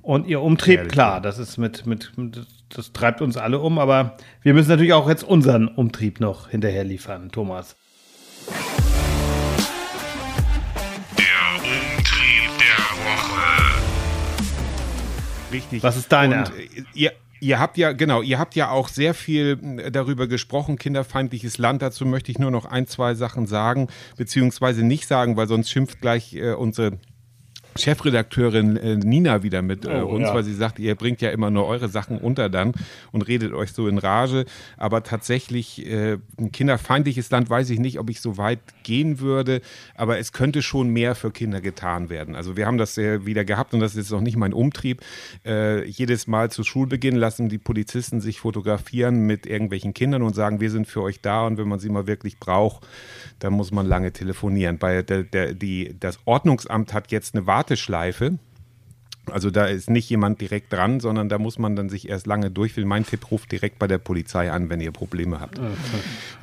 [0.00, 3.78] Und ihr Umtrieb, Ehrlich, klar, das ist mit, mit, mit, das treibt uns alle um,
[3.78, 7.76] aber wir müssen natürlich auch jetzt unseren Umtrieb noch hinterher liefern, Thomas.
[11.18, 11.26] Der
[11.56, 13.42] Umtrieb der Woche.
[15.52, 15.82] Richtig.
[15.82, 16.38] Was ist deiner?
[16.46, 16.52] Und
[16.96, 19.56] äh, ihr, habt ja, genau, ihr habt ja auch sehr viel
[19.90, 21.82] darüber gesprochen, kinderfeindliches Land.
[21.82, 26.00] Dazu möchte ich nur noch ein, zwei Sachen sagen, beziehungsweise nicht sagen, weil sonst schimpft
[26.00, 26.98] gleich äh, unsere
[27.78, 30.34] Chefredakteurin äh, Nina wieder mit äh, Oh, uns, ja.
[30.34, 32.72] weil sie sagt, ihr bringt ja immer nur eure Sachen unter dann
[33.12, 34.44] und redet euch so in Rage.
[34.76, 39.60] Aber tatsächlich, äh, ein kinderfeindliches Land weiß ich nicht, ob ich so weit gehen würde,
[39.94, 42.34] aber es könnte schon mehr für Kinder getan werden.
[42.34, 45.02] Also wir haben das ja wieder gehabt und das ist noch nicht mein Umtrieb.
[45.44, 50.60] Äh, jedes Mal zu Schulbeginn lassen die Polizisten sich fotografieren mit irgendwelchen Kindern und sagen,
[50.60, 52.86] wir sind für euch da und wenn man sie mal wirklich braucht,
[53.38, 54.78] dann muss man lange telefonieren.
[54.78, 58.38] Bei der, der, die, das Ordnungsamt hat jetzt eine Warteschleife.
[59.30, 62.50] Also da ist nicht jemand direkt dran, sondern da muss man dann sich erst lange
[62.50, 62.88] durchfühlen.
[62.88, 65.60] Mein Tipp ruft direkt bei der Polizei an, wenn ihr Probleme habt.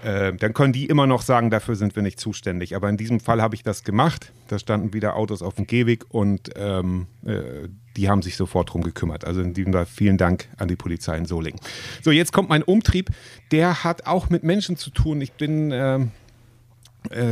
[0.04, 2.76] Äh, dann können die immer noch sagen, dafür sind wir nicht zuständig.
[2.76, 4.32] Aber in diesem Fall habe ich das gemacht.
[4.48, 8.84] Da standen wieder Autos auf dem Gehweg und ähm, äh, die haben sich sofort drum
[8.84, 9.26] gekümmert.
[9.26, 11.60] Also in diesem Fall vielen Dank an die Polizei in Solingen.
[12.04, 13.10] So, jetzt kommt mein Umtrieb.
[13.52, 15.22] Der hat auch mit Menschen zu tun.
[15.22, 16.00] Ich bin äh,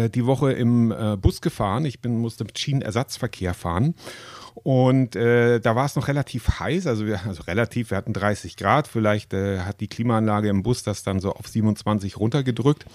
[0.09, 1.85] die Woche im äh, Bus gefahren.
[1.85, 3.95] Ich bin, musste mit Schienenersatzverkehr fahren.
[4.55, 8.55] Und äh, da war es noch relativ heiß, also, wir, also relativ, wir hatten 30
[8.55, 12.85] Grad, vielleicht äh, hat die Klimaanlage im Bus das dann so auf 27 runtergedrückt.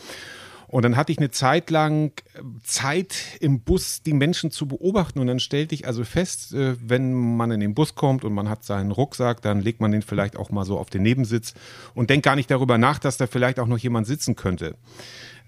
[0.68, 5.18] Und dann hatte ich eine Zeit lang äh, Zeit im Bus die Menschen zu beobachten
[5.18, 8.48] und dann stellte ich also fest, äh, wenn man in den Bus kommt und man
[8.48, 11.54] hat seinen Rucksack, dann legt man den vielleicht auch mal so auf den Nebensitz
[11.94, 14.76] und denkt gar nicht darüber nach, dass da vielleicht auch noch jemand sitzen könnte.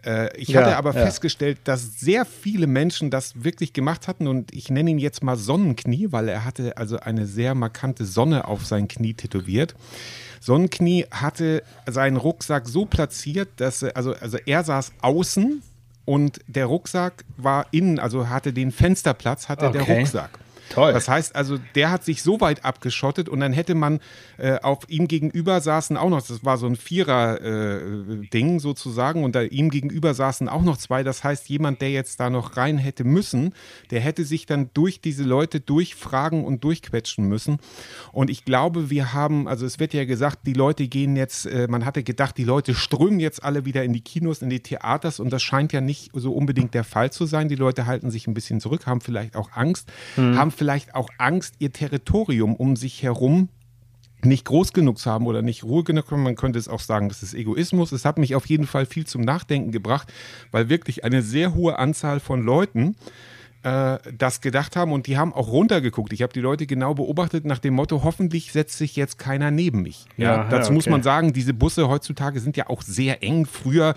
[0.04, 1.02] Äh, Ich Ja, hatte aber ja.
[1.02, 5.36] festgestellt, dass sehr viele Menschen das wirklich gemacht hatten und ich nenne ihn jetzt mal
[5.36, 9.74] Sonnenknie, weil er hatte also eine sehr markante Sonne auf sein Knie tätowiert.
[10.40, 15.62] Sonnenknie hatte seinen Rucksack so platziert, dass er, also, also er saß außen
[16.06, 19.98] und der Rucksack war innen, also hatte den Fensterplatz, hatte der Okay.
[20.00, 20.30] Rucksack.
[20.70, 20.92] Toll.
[20.92, 23.98] Das heißt also, der hat sich so weit abgeschottet und dann hätte man
[24.38, 29.42] äh, auf ihm gegenüber saßen auch noch, das war so ein Vierer-Ding sozusagen und da
[29.42, 31.02] ihm gegenüber saßen auch noch zwei.
[31.02, 33.52] Das heißt, jemand, der jetzt da noch rein hätte müssen,
[33.90, 37.58] der hätte sich dann durch diese Leute durchfragen und durchquetschen müssen.
[38.12, 41.66] Und ich glaube, wir haben, also es wird ja gesagt, die Leute gehen jetzt, äh,
[41.68, 45.18] man hatte gedacht, die Leute strömen jetzt alle wieder in die Kinos, in die Theaters
[45.18, 47.48] und das scheint ja nicht so unbedingt der Fall zu sein.
[47.48, 51.54] Die Leute halten sich ein bisschen zurück, haben vielleicht auch Angst, haben vielleicht auch Angst,
[51.58, 53.48] ihr Territorium um sich herum
[54.22, 56.10] nicht groß genug zu haben oder nicht Ruhe genug.
[56.12, 57.92] Man könnte es auch sagen, das ist Egoismus.
[57.92, 60.12] Es hat mich auf jeden Fall viel zum Nachdenken gebracht,
[60.50, 62.94] weil wirklich eine sehr hohe Anzahl von Leuten
[63.62, 66.12] äh, das gedacht haben und die haben auch runtergeguckt.
[66.12, 69.80] Ich habe die Leute genau beobachtet nach dem Motto, hoffentlich setzt sich jetzt keiner neben
[69.80, 70.04] mich.
[70.18, 70.90] Ja, Ja, dazu ja, muss okay.
[70.90, 73.46] man sagen, diese Busse heutzutage sind ja auch sehr eng.
[73.46, 73.94] Früher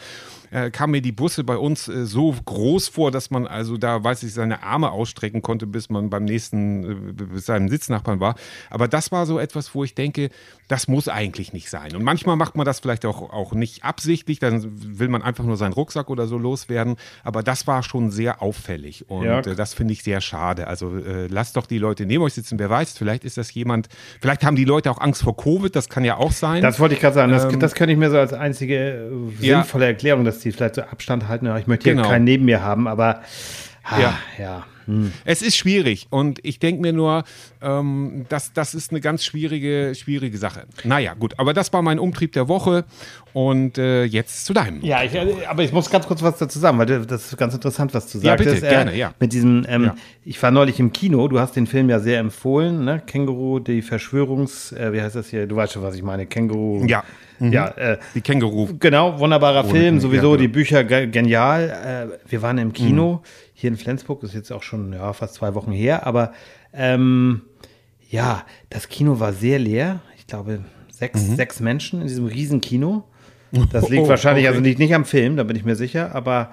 [0.53, 4.03] äh, kamen mir die Busse bei uns äh, so groß vor, dass man also da,
[4.03, 8.35] weiß ich, seine Arme ausstrecken konnte, bis man beim nächsten, äh, bis seinem Sitznachbarn war.
[8.69, 10.29] Aber das war so etwas, wo ich denke,
[10.67, 11.95] das muss eigentlich nicht sein.
[11.95, 14.63] Und manchmal macht man das vielleicht auch, auch nicht absichtlich, dann
[14.99, 16.95] will man einfach nur seinen Rucksack oder so loswerden.
[17.23, 19.39] Aber das war schon sehr auffällig und Ja.
[19.39, 20.67] äh, das finde ich sehr schade.
[20.67, 22.59] Also äh, lasst doch die Leute neben euch sitzen.
[22.59, 23.87] Wer weiß, vielleicht ist das jemand,
[24.21, 26.61] vielleicht haben die Leute auch Angst vor Covid, das kann ja auch sein.
[26.61, 27.31] Das wollte ich gerade sagen.
[27.31, 28.75] Das, Ähm, das könnte ich mir so als einzige
[29.39, 29.61] äh, Ja.
[29.61, 31.45] sinnvolle Erklärung, dass die vielleicht so Abstand halten.
[31.47, 32.07] Ja, ich möchte hier Genau.
[32.09, 33.21] keinen neben mir haben, aber
[33.83, 34.17] ah, Ja.
[34.39, 34.65] ja.
[34.85, 35.13] Hm.
[35.23, 37.23] Es ist schwierig und ich denke mir nur,
[37.61, 40.65] ähm, das, das ist eine ganz schwierige, schwierige Sache.
[40.83, 42.83] Naja, gut, aber das war mein Umtrieb der Woche
[43.31, 44.81] und äh, jetzt zu deinem.
[44.83, 47.53] Ja, ich, äh, aber ich muss ganz kurz was dazu sagen, weil das ist ganz
[47.53, 48.43] interessant, was du Ja, sagst.
[48.43, 49.13] bitte, gerne, ja.
[49.21, 49.95] Mit diesem, ähm, Ja.
[50.25, 53.01] ich war neulich im Kino, du hast den Film ja sehr empfohlen, ne?
[53.07, 55.47] Känguru, die Verschwörungs, äh, wie heißt das hier?
[55.47, 56.85] Du weißt schon, was ich meine, Känguru.
[56.87, 57.05] Ja.
[57.43, 57.53] Mhm.
[57.53, 58.69] Ja, äh, Die Känguru.
[58.79, 60.41] Genau, wunderbarer Film, ja, sowieso genau.
[60.41, 62.15] die Bücher ge genial.
[62.15, 63.21] Äh, wir waren im Kino
[63.53, 66.31] hier in Flensburg, ist jetzt auch schon ja, fast zwei Wochen her, aber
[66.73, 67.41] ähm,
[68.09, 70.01] ja, das Kino war sehr leer.
[70.17, 73.03] Ich glaube, sechs, sechs Menschen in diesem riesen Kino.
[73.71, 74.49] Das liegt Oh, wahrscheinlich okay.
[74.49, 76.51] also nicht, nicht am Film, da bin ich mir sicher, aber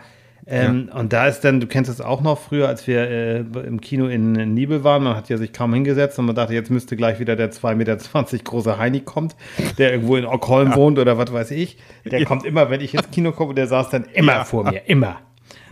[0.50, 3.80] ähm, und da ist dann, du kennst das auch noch früher, als wir äh, im
[3.80, 6.96] Kino in Nibel waren, man hat ja sich kaum hingesetzt und man dachte, jetzt müsste
[6.96, 7.96] gleich wieder der 2,20 Meter
[8.44, 9.36] große Heini kommt,
[9.78, 11.78] der irgendwo in Ockholm wohnt oder was weiß ich.
[12.04, 14.44] Der kommt immer, wenn ich ins Kino komme, der saß dann immer Ja.
[14.44, 15.16] vor mir, immer.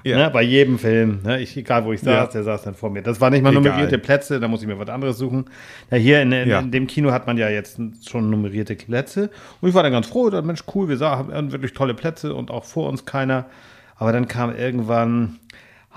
[0.04, 0.16] Ja.
[0.16, 2.26] Ne, bei jedem Film, ne, ich, egal wo ich saß, Ja.
[2.26, 3.02] der saß dann vor mir.
[3.02, 3.62] Das waren nicht mal Egal.
[3.64, 5.46] nummerierte Plätze, da muss ich mir was anderes suchen.
[5.90, 6.60] Ja, hier in, in, Ja.
[6.60, 9.28] in dem Kino hat man ja jetzt schon nummerierte Plätze.
[9.60, 12.32] Und ich war dann ganz froh, dann, Mensch, cool, wir sah- haben wirklich tolle Plätze
[12.32, 13.46] und auch vor uns keiner.
[13.98, 15.38] Aber dann kam irgendwann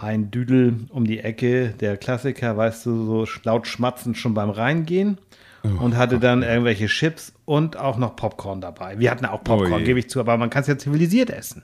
[0.01, 5.19] Hein Düdel um die Ecke, der Klassiker, weißt du, so laut schmatzend schon beim Reingehen.
[5.63, 8.97] Oh und hatte dann irgendwelche Chips und auch noch Popcorn dabei.
[8.97, 11.61] Wir hatten auch Popcorn, Oh gebe ich zu, aber man kann es ja zivilisiert essen.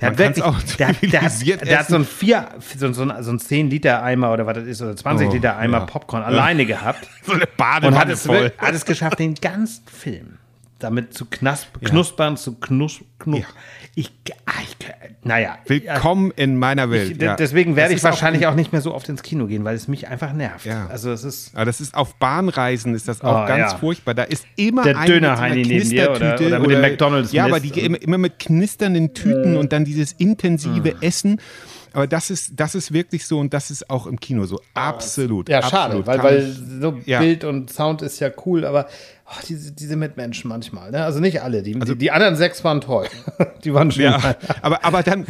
[0.00, 3.08] Der Man hat wirklich, auch der, der, hat, der hat so ein vier, so, so,
[3.20, 5.84] so ein 10 Liter Eimer oder was das ist, oder 20 Oh, Liter Eimer ja.
[5.86, 7.08] Popcorn alleine gehabt.
[7.24, 8.52] So eine Und hat Badewanne es, voll.
[8.58, 10.38] hat es geschafft, den ganzen Film
[10.78, 13.40] damit zu knasp, knuspern, zu knus, knus.
[13.40, 13.46] Ja.
[13.96, 14.12] Ich,
[14.46, 14.76] ah, ich,
[15.24, 15.58] naja.
[15.66, 17.12] Willkommen in meiner Welt.
[17.16, 17.34] Ich, ja.
[17.34, 19.64] Deswegen werde Das ich auch wahrscheinlich ein- auch, nicht mehr so oft ins Kino gehen,
[19.64, 20.64] weil es mich einfach nervt.
[20.66, 20.86] Ja.
[20.86, 21.54] Also es ist.
[21.56, 24.14] Aber das ist auf Bahnreisen ist das auch Oh, ganz furchtbar.
[24.14, 27.58] Da ist immer Der einer Döner-Heini neben dir oder- oder mit dem McDonald's Ja, aber
[27.58, 29.58] die immer, immer mit knisternden Tüten Äh.
[29.58, 30.96] und dann dieses intensive Hm.
[31.00, 31.40] Essen.
[31.94, 34.60] Aber das ist, das ist wirklich so und das ist auch im Kino so.
[34.74, 35.48] Absolut.
[35.48, 36.06] Ja, schade, absolut.
[36.06, 36.42] weil, weil
[36.80, 36.92] so.
[36.92, 38.86] Bild und Sound ist ja cool, aber
[39.30, 41.04] oh, diese, diese Mitmenschen manchmal, ne?
[41.04, 41.62] Also nicht alle.
[41.62, 43.06] Die, Also die, die anderen sechs waren toll.
[43.64, 44.04] die waren schön.
[44.04, 45.26] Ja, aber, aber dann,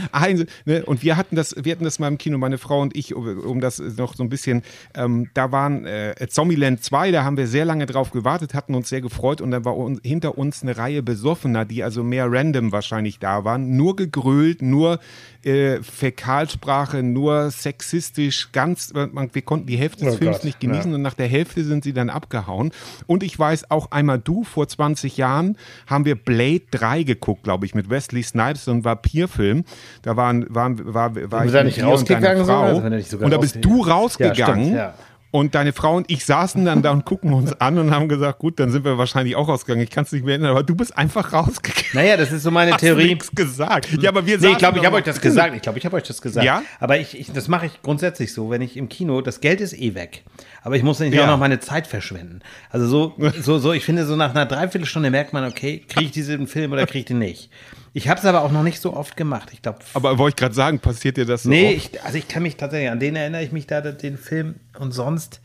[0.64, 3.14] ne, und wir hatten das, wir hatten das mal im Kino, meine Frau und ich,
[3.14, 4.62] um, um das noch so ein bisschen,
[4.94, 8.88] ähm, da waren äh, Zombieland 2, da haben wir sehr lange drauf gewartet, hatten uns
[8.88, 12.72] sehr gefreut und dann war un, hinter uns eine Reihe Besoffener, die also mehr random
[12.72, 15.00] wahrscheinlich da waren, nur gegrölt, nur
[15.42, 20.60] äh, Fäkalsprache, nur sexistisch, ganz, man, wir konnten die Hälfte des Oh Films Gott, nicht
[20.60, 20.96] genießen ja.
[20.96, 22.72] und nach der Hälfte sind sie dann abgehauen.
[23.06, 27.66] Und ich weiß auch einmal du, vor 20 Jahren haben wir Blade 3 geguckt, glaube
[27.66, 29.64] ich, mit Wesley Snipes, so ein Vampirfilm.
[30.02, 32.44] Da waren, waren, war, war wir ich da nicht und rausgegangen?
[32.44, 32.62] Frau.
[32.62, 34.64] Also sogar und da bist du Ja, rausgegangen.
[34.64, 34.94] stimmt, ja.
[35.30, 38.38] Und deine Frau und ich saßen dann da und gucken uns an und haben gesagt,
[38.38, 39.84] gut, dann sind wir wahrscheinlich auch rausgegangen.
[39.84, 41.84] Ich kann es nicht mehr erinnern, aber du bist einfach rausgegangen.
[41.92, 43.08] Naja, das ist so meine Hast Theorie.
[43.08, 43.88] nichts gesagt.
[44.02, 45.54] Ja, aber wir Nee, ich glaube, ich habe euch das gesagt.
[45.54, 46.46] Ich glaube, ich habe euch das gesagt.
[46.46, 46.62] Ja?
[46.80, 49.74] Aber ich, ich, das mache ich grundsätzlich so, wenn ich im Kino, das Geld ist
[49.78, 50.22] eh weg.
[50.62, 51.24] Aber ich muss nicht Ja.
[51.24, 52.40] auch noch meine Zeit verschwenden.
[52.70, 56.10] Also so, so, so, ich finde, so nach einer Dreiviertelstunde merkt man, okay, kriege ich
[56.10, 57.50] diesen Film oder kriege ich den nicht.
[57.98, 59.48] Ich habe es aber auch noch nicht so oft gemacht.
[59.52, 62.28] Ich glaube, Aber wollte ich gerade sagen, passiert dir das so nee, ich, also ich
[62.28, 64.54] kann mich tatsächlich, an den erinnere ich mich da, den Film.
[64.78, 65.40] Und sonst,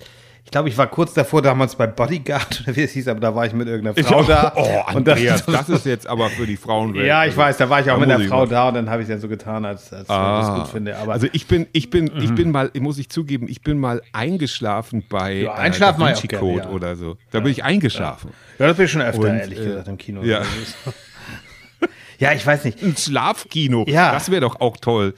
[0.45, 3.33] ich glaube, ich war kurz davor damals bei Bodyguard oder wie es hieß, aber da
[3.33, 4.53] war ich mit irgendeiner Frau da.
[4.55, 4.61] Oh,
[4.95, 7.07] und das- Andreas, das ist jetzt aber für die Frauenwelt.
[7.07, 8.87] Ja, ich Also, weiß, da war ich auch mit einer ich Frau da und dann
[8.89, 10.95] habe ich dann so getan, als, als ich das gut finde.
[10.97, 14.03] Aber also ich bin, ich bin, ich bin mal, muss ich zugeben, ich bin mal
[14.11, 16.69] eingeschlafen bei Ja, einschlafen äh, Da ich Vinci gerne, Code ja.
[16.69, 17.17] oder so.
[17.31, 18.29] Da bin ich eingeschlafen.
[18.59, 20.21] ja, das bin ich schon öfter, Und, ehrlich äh, gesagt, im Kino.
[20.21, 20.41] ja.
[22.23, 22.81] Ja, ich weiß nicht.
[22.81, 23.85] Ein Schlafkino.
[23.87, 24.11] Ja.
[24.13, 25.13] Das wäre doch auch toll.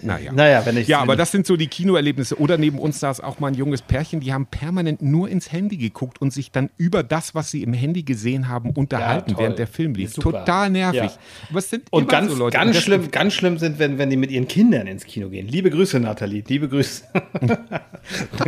[0.00, 0.30] Naja.
[0.32, 0.86] Naja, wenn ich.
[0.86, 2.38] Ja, aber das sind so die Kinoerlebnisse.
[2.38, 5.76] Oder neben uns saß auch mal ein junges Pärchen, die haben permanent nur ins Handy
[5.76, 9.42] geguckt und sich dann über das, was sie im Handy gesehen haben, unterhalten, toll.
[9.42, 10.12] während der Film lief.
[10.12, 10.40] Super.
[10.40, 11.18] Total nervig.
[11.50, 11.58] Ja.
[11.58, 12.56] Es sind Und ganz, so Leute.
[12.56, 15.48] ganz Und schlimm, ganz schlimm sind, wenn, wenn die mit ihren Kindern ins Kino gehen.
[15.48, 16.44] Liebe Grüße, Nathalie.
[16.46, 17.04] Liebe Grüße.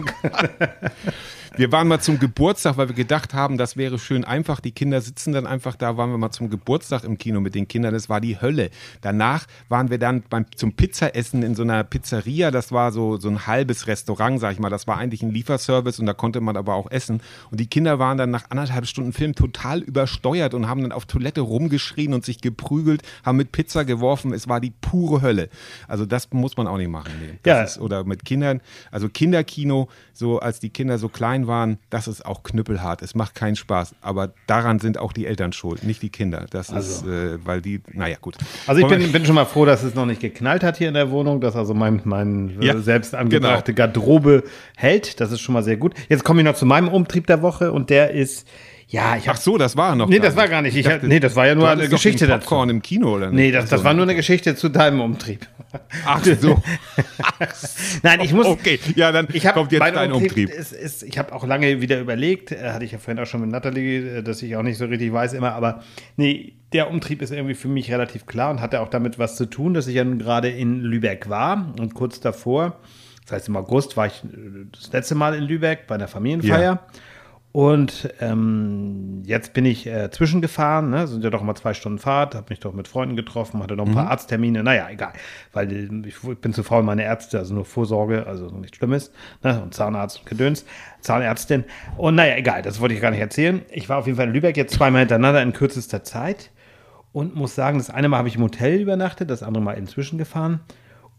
[1.60, 4.60] Wir waren mal zum Geburtstag, weil wir gedacht haben, das wäre schön einfach.
[4.60, 7.68] Die Kinder sitzen dann einfach da, waren wir mal zum Geburtstag im Kino mit den
[7.68, 7.92] Kindern.
[7.92, 8.70] Das war die Hölle.
[9.02, 12.50] Danach waren wir dann beim, zum Pizzaessen in so einer Pizzeria.
[12.50, 14.70] Das war so, so ein halbes Restaurant, sag ich mal.
[14.70, 17.20] Das war eigentlich ein Lieferservice und da konnte man aber auch essen.
[17.50, 21.04] Und die Kinder waren dann nach anderthalb Stunden Film total übersteuert und haben dann auf
[21.04, 24.32] Toilette rumgeschrien und sich geprügelt, haben mit Pizza geworfen.
[24.32, 25.50] Es war die pure Hölle.
[25.88, 27.12] Also das muss man auch nicht machen.
[27.20, 27.38] Nee.
[27.44, 27.64] Ja.
[27.64, 31.49] ist, oder mit Kindern, also Kinderkino, so als die Kinder so klein waren,
[31.90, 33.02] das ist auch knüppelhart.
[33.02, 33.94] Es macht keinen Spaß.
[34.00, 36.46] Aber daran sind auch die Eltern schuld, nicht die Kinder.
[36.50, 38.36] Das ist, äh, weil die, naja, gut.
[38.66, 40.94] Also ich bin, bin schon mal froh, dass es noch nicht geknallt hat hier in
[40.94, 43.86] der Wohnung, dass also mein, mein Ja, äh, selbst angebrachte genau.
[43.86, 44.44] Garderobe
[44.76, 45.20] hält.
[45.20, 45.94] Das ist schon mal sehr gut.
[46.08, 48.46] Jetzt komme ich noch zu meinem Umtrieb der Woche und der ist,
[48.90, 50.08] ja, ich Ach habe so, das war noch.
[50.08, 50.76] Nee, das war gar nicht.
[50.76, 52.40] Ich hab- nee, das war ja nur eine Geschichte dazu.
[52.48, 53.36] Popcorn im Kino, oder nicht?
[53.36, 53.84] Nee, das, das Ach so.
[53.84, 55.46] war nur eine Geschichte zu deinem Umtrieb.
[56.04, 56.60] Ach so.
[58.02, 58.46] Nein, ich muss.
[58.46, 60.50] Okay, ja, dann Ich habe kommt jetzt dein Umtrieb.
[60.50, 63.40] Ist, ist, ich habe auch lange wieder überlegt, äh, hatte ich ja vorhin auch schon
[63.42, 65.82] mit Nathalie, äh, dass ich auch nicht so richtig weiß immer, aber
[66.16, 69.46] nee, der Umtrieb ist irgendwie für mich relativ klar und hatte auch damit was zu
[69.46, 72.76] tun, dass ich ja nun gerade in Lübeck war und kurz davor,
[73.22, 76.60] das heißt im August, war ich äh, das letzte Mal in Lübeck bei einer Familienfeier.
[76.62, 76.86] Ja.
[77.52, 81.08] Und ähm, jetzt bin ich äh, zwischengefahren, ne?
[81.08, 83.86] sind ja doch mal zwei Stunden Fahrt, habe mich doch mit Freunden getroffen, hatte noch
[83.86, 85.12] ein paar Arzttermine, naja, egal,
[85.52, 85.72] weil
[86.06, 89.10] ich, ich bin zu faul, meine Ärzte, also nur Vorsorge, also nichts Schlimmes,
[89.42, 89.60] ne?
[89.62, 90.64] und Zahnarzt und Gedöns,
[91.00, 91.64] Zahnärztin.
[91.96, 93.62] Und naja, egal, das wollte ich gar nicht erzählen.
[93.72, 96.52] Ich war auf jeden Fall in Lübeck jetzt zweimal hintereinander in kürzester Zeit
[97.12, 100.18] und muss sagen, das eine Mal habe ich im Hotel übernachtet, das andere Mal inzwischen
[100.18, 100.60] gefahren.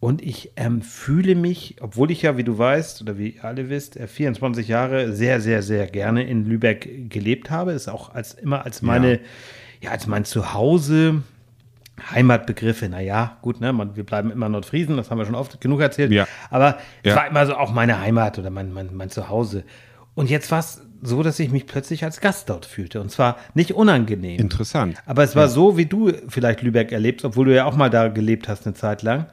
[0.01, 3.69] Und ich ähm, fühle mich, obwohl ich ja, wie du weißt oder wie ihr alle
[3.69, 7.71] wisst, äh, 24 Jahre sehr, sehr, sehr gerne in Lübeck gelebt habe.
[7.73, 9.19] Ist auch als immer als meine,
[9.79, 11.21] ja, als mein Zuhause.
[12.09, 15.81] Heimatbegriffe, naja, gut, ne, man, wir bleiben immer Nordfriesen, das haben wir schon oft genug
[15.81, 16.11] erzählt.
[16.11, 16.27] Ja.
[16.49, 17.15] Aber es Ja.
[17.17, 19.63] war immer so auch meine Heimat oder mein, mein, mein Zuhause.
[20.15, 23.01] Und jetzt war es so, dass ich mich plötzlich als Gast dort fühlte.
[23.01, 24.39] Und zwar nicht unangenehm.
[24.39, 24.97] Interessant.
[25.05, 28.07] Aber es war so, wie du vielleicht Lübeck erlebst, obwohl du ja auch mal da
[28.07, 29.27] gelebt hast eine Zeit lang.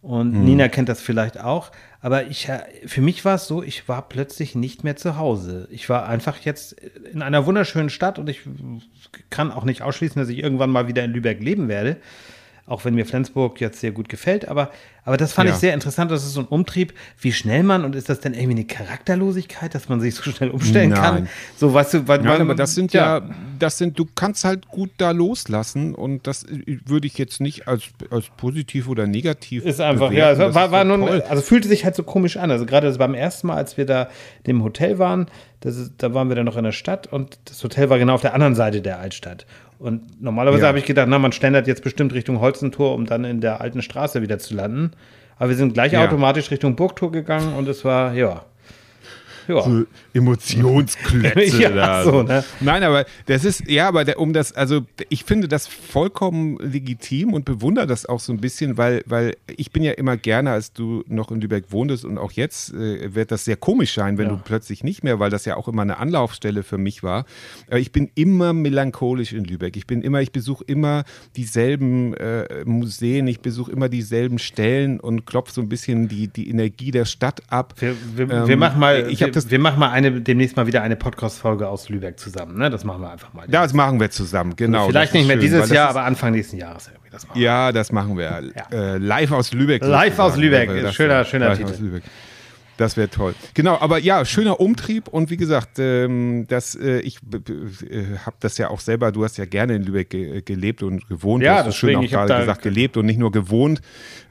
[0.00, 0.44] Und Mhm.
[0.44, 1.70] Nina kennt das vielleicht auch.
[2.00, 5.66] Aber ich, äh, für mich war es so, ich war plötzlich nicht mehr zu Hause.
[5.70, 6.72] Ich war einfach jetzt
[7.12, 8.42] in einer wunderschönen Stadt und ich
[9.30, 11.96] kann auch nicht ausschließen, dass ich irgendwann mal wieder in Lübeck leben werde.
[12.66, 14.46] Auch wenn mir Flensburg jetzt sehr gut gefällt.
[14.46, 14.70] Aber,
[15.08, 15.54] Aber das fand Ja.
[15.54, 16.10] ich sehr interessant.
[16.10, 16.92] Das ist so ein Umtrieb.
[17.18, 20.50] Wie schnell man, und ist das denn irgendwie eine Charakterlosigkeit, dass man sich so schnell
[20.50, 21.14] umstellen kann?
[21.14, 21.28] Nein.
[21.56, 23.22] So, weißt du, weil, Nein, weil- aber das sind ja,
[23.58, 26.44] das sind, du kannst halt gut da loslassen und das
[26.84, 30.16] würde ich jetzt nicht als, als positiv oder negativ Ist einfach, bewerten.
[30.18, 31.22] ja, es Das war, war ja nur, toll.
[31.26, 32.50] also fühlte sich halt so komisch an.
[32.50, 34.08] Also gerade beim ersten Mal, als wir da
[34.44, 35.26] im Hotel waren,
[35.64, 38.20] ist, da waren wir dann noch in der Stadt und das Hotel war genau auf
[38.20, 39.46] der anderen Seite der Altstadt.
[39.78, 40.68] Und normalerweise Ja.
[40.68, 43.80] habe ich gedacht, na, man schlendert jetzt bestimmt Richtung Holzentor, um dann in der alten
[43.82, 44.90] Straße wieder zu landen.
[45.38, 46.04] Aber wir sind gleich Ja.
[46.04, 48.42] automatisch Richtung Burgtor gegangen und es war, ja.
[49.48, 49.62] Ja.
[49.62, 49.84] so
[50.14, 52.04] Emotionsklötze Ja, da.
[52.04, 52.44] so, ne?
[52.60, 57.32] Nein, aber das ist, ja, aber der, um das, also ich finde das vollkommen legitim
[57.32, 60.72] und bewundere das auch so ein bisschen, weil, weil ich bin ja immer gerne, als
[60.72, 64.26] du noch in Lübeck wohntest und auch jetzt äh, wird das sehr komisch sein, wenn
[64.28, 64.32] Ja.
[64.36, 67.24] du plötzlich nicht mehr, weil das ja auch immer eine Anlaufstelle für mich war.
[67.70, 69.76] Äh, ich bin immer melancholisch in Lübeck.
[69.76, 71.04] Ich bin immer, ich besuche immer
[71.36, 76.50] dieselben äh, Museen, ich besuche immer dieselben Stellen und klopfe so ein bisschen die, die
[76.50, 77.74] Energie der Stadt ab.
[77.78, 80.56] Wir, wir, Ähm, wir machen mal, ich hab wir, das- wir machen mal eine, demnächst
[80.56, 82.58] mal wieder eine Podcast-Folge aus Lübeck zusammen.
[82.58, 82.70] Ne?
[82.70, 83.46] Das machen wir einfach mal.
[83.48, 84.88] Das machen wir zusammen, genau.
[84.88, 87.10] Vielleicht das nicht mehr schön, dieses Jahr, aber Anfang nächsten Jahres irgendwie.
[87.10, 87.26] Das.
[87.34, 88.42] Ja, das machen wir.
[88.70, 89.82] Äh, live aus Lübeck.
[89.82, 90.30] Live sozusagen.
[90.32, 90.82] aus Lübeck.
[90.82, 92.00] Das- Schöner- schöner live Titel.
[92.78, 93.34] Das wäre toll.
[93.54, 98.56] Genau, aber ja, schöner Umtrieb und wie gesagt, ähm, das, äh, ich äh, habe das
[98.56, 101.42] ja auch selber, du hast ja gerne in Lübeck ge gelebt und gewohnt.
[101.42, 103.82] Ja, es schön auch gerade gesagt, gelebt und nicht nur gewohnt,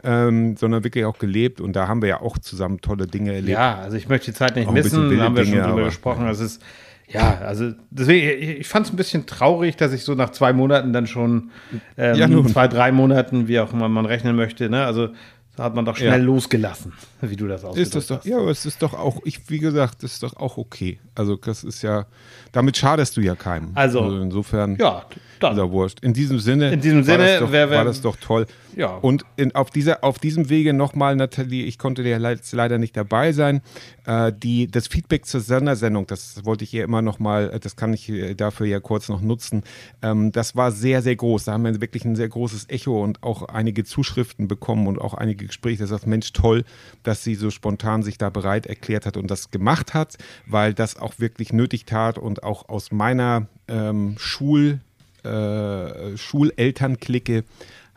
[0.03, 3.49] ähm, sondern wirklich auch gelebt und da haben wir ja auch zusammen tolle Dinge erlebt.
[3.49, 5.83] Ja, also ich möchte die Zeit nicht Auch missen, da haben wir schon drüber aber-
[5.85, 6.25] gesprochen.
[6.25, 6.61] Das ist,
[7.09, 10.93] ja, also deswegen, ich, fand es ein bisschen traurig, dass ich so nach zwei Monaten
[10.93, 11.51] dann schon,
[11.97, 14.85] ähm, Ja, zwei, drei Monaten, wie auch immer man rechnen möchte, ne?
[14.85, 15.09] Also
[15.57, 16.15] da hat man doch schnell Ja.
[16.25, 18.25] losgelassen, wie du das ausgedrückt Ist das doch, hast.
[18.25, 20.99] ja, aber es ist doch auch, ich, wie gesagt, das ist doch auch okay.
[21.15, 22.05] Also, das ist ja,
[22.51, 23.71] damit schadest du ja keinem.
[23.73, 25.03] Also, insofern, Ja,
[25.41, 25.99] ja wurscht.
[26.01, 28.45] In diesem Sinne, In diesem war Sinne, das doch, wer- wer- war das doch toll.
[28.75, 28.89] Ja.
[28.97, 32.95] Und in, auf, dieser, auf diesem Wege nochmal, Nathalie, ich konnte dir le- leider nicht
[32.95, 33.61] dabei sein.
[34.05, 38.07] Äh, die, das Feedback zur Sondersendung, das wollte ich hier immer nochmal, das kann ich
[38.09, 39.63] äh, dafür ja kurz noch nutzen.
[40.03, 41.45] Ähm, das war sehr, sehr groß.
[41.45, 45.15] Da haben wir wirklich ein sehr großes Echo und auch einige Zuschriften bekommen und auch
[45.15, 45.79] einige Gespräche.
[45.83, 46.63] Da sagt, Mensch, toll,
[47.03, 50.97] dass sie so spontan sich da bereit erklärt hat und das gemacht hat, weil das
[50.97, 54.79] auch wirklich nötig tat und auch aus meiner ähm, Schul,
[55.23, 57.37] äh, Schulelternklicke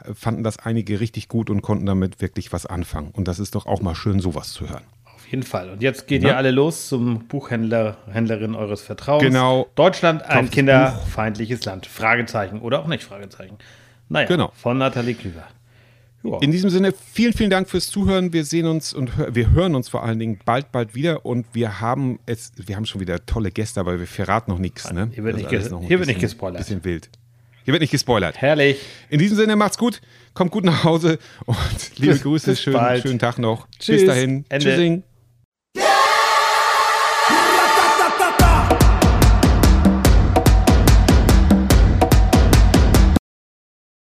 [0.05, 3.11] äh, fanden das einige richtig gut und konnten damit wirklich was anfangen.
[3.13, 4.83] Und das ist doch auch mal schön, sowas zu hören.
[5.05, 5.71] Auf jeden Fall.
[5.71, 6.31] Und jetzt geht Na?
[6.31, 9.23] ihr alle los zum Buchhändler, Händlerin eures Vertrauens.
[9.23, 9.69] Genau.
[9.77, 11.87] Deutschland, ein kinderfeindliches Land.
[11.87, 13.57] Fragezeichen oder auch nicht Fragezeichen.
[14.09, 14.51] Naja, Genau.
[14.57, 15.45] von Nathalie Klüver.
[16.23, 16.39] Ja.
[16.43, 18.33] In diesem Sinne, vielen, vielen Dank fürs Zuhören.
[18.33, 21.25] Wir sehen uns und hör, wir hören uns vor allen Dingen bald, bald wieder.
[21.25, 24.93] Und wir haben es, wir haben schon wieder tolle Gäste, aber wir verraten noch nichts.
[24.93, 25.09] Ne?
[25.15, 26.59] Hier wird nicht ges- hier wird nicht gespoilert.
[26.59, 27.09] Bisschen wild.
[27.65, 28.37] Hier wird nicht gespoilert.
[28.41, 28.79] Herrlich.
[29.09, 30.01] In diesem Sinne, macht's gut,
[30.35, 31.57] kommt gut nach Hause und
[31.99, 33.03] liebe Grüße, bis schönen, bald.
[33.03, 33.67] schönen Tag noch.
[33.79, 34.01] Tschüss.
[34.01, 34.45] Bis dahin.
[34.49, 34.65] Ende.
[34.67, 35.03] Tschüssing.